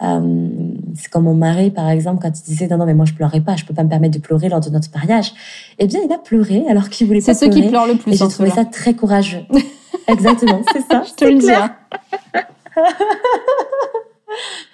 [0.00, 0.48] Euh,
[0.94, 3.40] c'est comme mon mari, par exemple, quand il disait non, non, mais moi je pleurais
[3.40, 5.32] pas, je peux pas me permettre de pleurer lors de notre mariage.
[5.78, 7.38] Eh bien, il a pleuré alors qu'il voulait pas pleurer.
[7.38, 8.12] C'est ceux qui pleurent le plus.
[8.12, 9.42] Et j'ai trouvé ça très courageux.
[10.06, 11.02] Exactement, c'est ça.
[11.04, 11.48] je te le dis.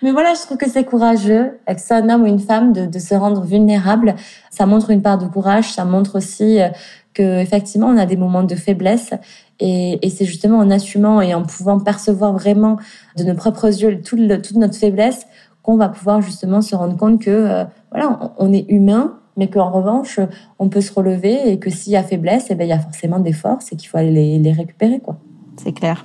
[0.03, 2.87] Mais voilà, je trouve que c'est courageux, que c'est un homme ou une femme, de,
[2.87, 4.15] de, se rendre vulnérable.
[4.51, 6.69] Ça montre une part de courage, ça montre aussi euh,
[7.15, 9.15] que effectivement on a des moments de faiblesse.
[9.61, 12.77] Et, et c'est justement en assumant et en pouvant percevoir vraiment
[13.17, 15.27] de nos propres yeux toute, toute notre faiblesse
[15.63, 19.71] qu'on va pouvoir justement se rendre compte que euh, voilà on est humain mais qu'en
[19.71, 20.19] revanche
[20.59, 22.81] on peut se relever et que s'il y a faiblesse eh ben il y a
[22.81, 25.19] forcément des forces et qu'il faut aller les, les récupérer quoi.
[25.57, 26.05] C'est clair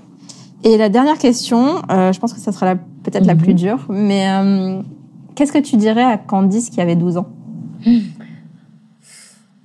[0.64, 3.60] et la dernière question euh, je pense que ça sera peut-être la plus mhm.
[3.60, 4.82] dure mais euh,
[5.36, 7.28] qu'est-ce que tu dirais à Candice qui avait 12 ans?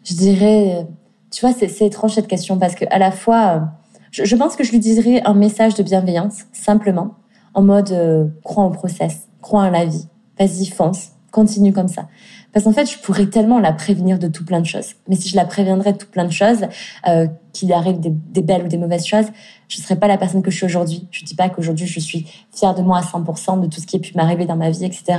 [0.05, 0.87] Je dirais
[1.35, 3.73] tu vois, c'est étrange cette question parce que à la fois,
[4.13, 7.17] je, je, pense que je lui dirais un message de bienveillance, simplement,
[7.55, 10.07] en mode euh, crois au process, crois en la vie,
[10.39, 12.07] vas-y, fonce, continue comme ça.
[12.53, 14.95] Parce qu'en fait, je pourrais tellement la prévenir de tout plein de choses.
[15.09, 16.67] Mais si je la préviendrais de tout plein de choses,
[17.09, 19.27] euh, qu'il arrive des, belles ou des mauvaises choses,
[19.69, 21.09] je ne serais pas la personne que je suis aujourd'hui.
[21.11, 23.97] Je dis pas qu'aujourd'hui je suis fière de moi à 100% de tout ce qui
[23.97, 25.19] a pu m'arriver dans ma vie, etc.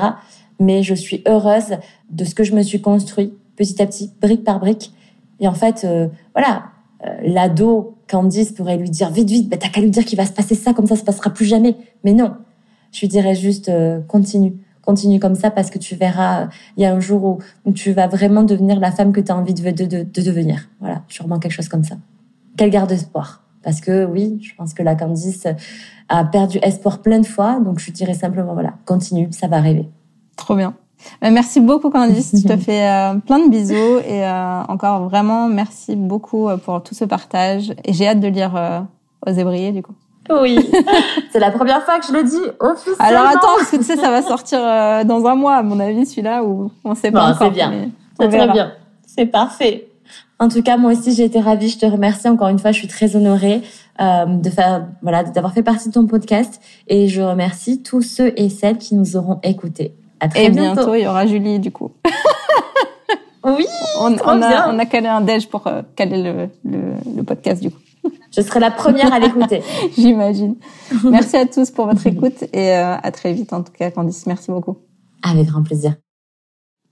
[0.59, 1.77] Mais je suis heureuse
[2.09, 4.93] de ce que je me suis construit petit à petit, brique par brique,
[5.39, 6.65] et en fait, euh, voilà,
[7.05, 10.25] euh, l'ado, Candice pourrait lui dire vite, vite, bah, t'as qu'à lui dire qu'il va
[10.25, 11.75] se passer ça, comme ça, ça se passera plus jamais.
[12.03, 12.33] Mais non,
[12.91, 13.71] je lui dirais juste
[14.07, 14.53] continue,
[14.85, 17.91] continue comme ça parce que tu verras, il y a un jour où, où, tu
[17.91, 20.69] vas vraiment devenir la femme que tu as envie de, de, de, de, devenir.
[20.79, 21.95] Voilà, sûrement quelque chose comme ça.
[22.57, 23.43] Qu'elle garde espoir.
[23.63, 25.47] Parce que oui, je pense que la Candice
[26.07, 29.89] a perdu espoir plein de fois, donc je dirais simplement voilà, continue, ça va arriver.
[30.35, 30.75] Trop bien.
[31.23, 35.49] Euh, merci beaucoup Candice, je te fais euh, plein de bisous et euh, encore vraiment
[35.49, 38.87] merci beaucoup pour tout ce partage et j'ai hâte de lire
[39.25, 39.93] aux ébriers du coup.
[40.29, 40.57] Oui,
[41.31, 42.95] c'est la première fois que je le dis officiellement.
[42.99, 44.59] Alors attends, parce que tu sais, ça va sortir
[45.05, 47.47] dans un mois, à mon avis, celui-là, où on sait pas encore.
[47.47, 48.71] C'est bien, c'est très bien,
[49.05, 49.87] c'est parfait.
[50.37, 51.69] En tout cas, moi aussi, j'ai été ravie.
[51.69, 52.71] Je te remercie encore une fois.
[52.73, 53.61] Je suis très honorée
[54.01, 58.33] euh, de faire, voilà, d'avoir fait partie de ton podcast, et je remercie tous ceux
[58.35, 59.93] et celles qui nous auront écoutés.
[60.19, 60.93] À très Et bientôt.
[60.95, 61.91] il y aura Julie, du coup.
[63.45, 63.65] oui,
[64.01, 66.79] on, on a, on a calé un déj pour euh, caler le, le,
[67.15, 67.79] le podcast, du coup.
[68.31, 69.61] Je serai la première à l'écouter.
[69.97, 70.55] J'imagine.
[71.03, 74.25] Merci à tous pour votre écoute et euh, à très vite, en tout cas, Candice.
[74.27, 74.77] Merci beaucoup.
[75.23, 75.95] Avec grand plaisir.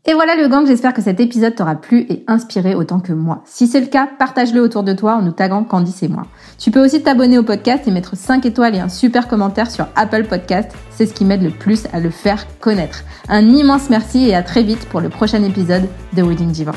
[0.05, 3.41] Et voilà le gang, j'espère que cet épisode t'aura plu et inspiré autant que moi.
[3.45, 6.27] Si c'est le cas, partage-le autour de toi en nous taguant Candice et moi.
[6.57, 9.87] Tu peux aussi t'abonner au podcast et mettre 5 étoiles et un super commentaire sur
[9.95, 13.03] Apple Podcast, c'est ce qui m'aide le plus à le faire connaître.
[13.29, 16.73] Un immense merci et à très vite pour le prochain épisode de Wedding Diva.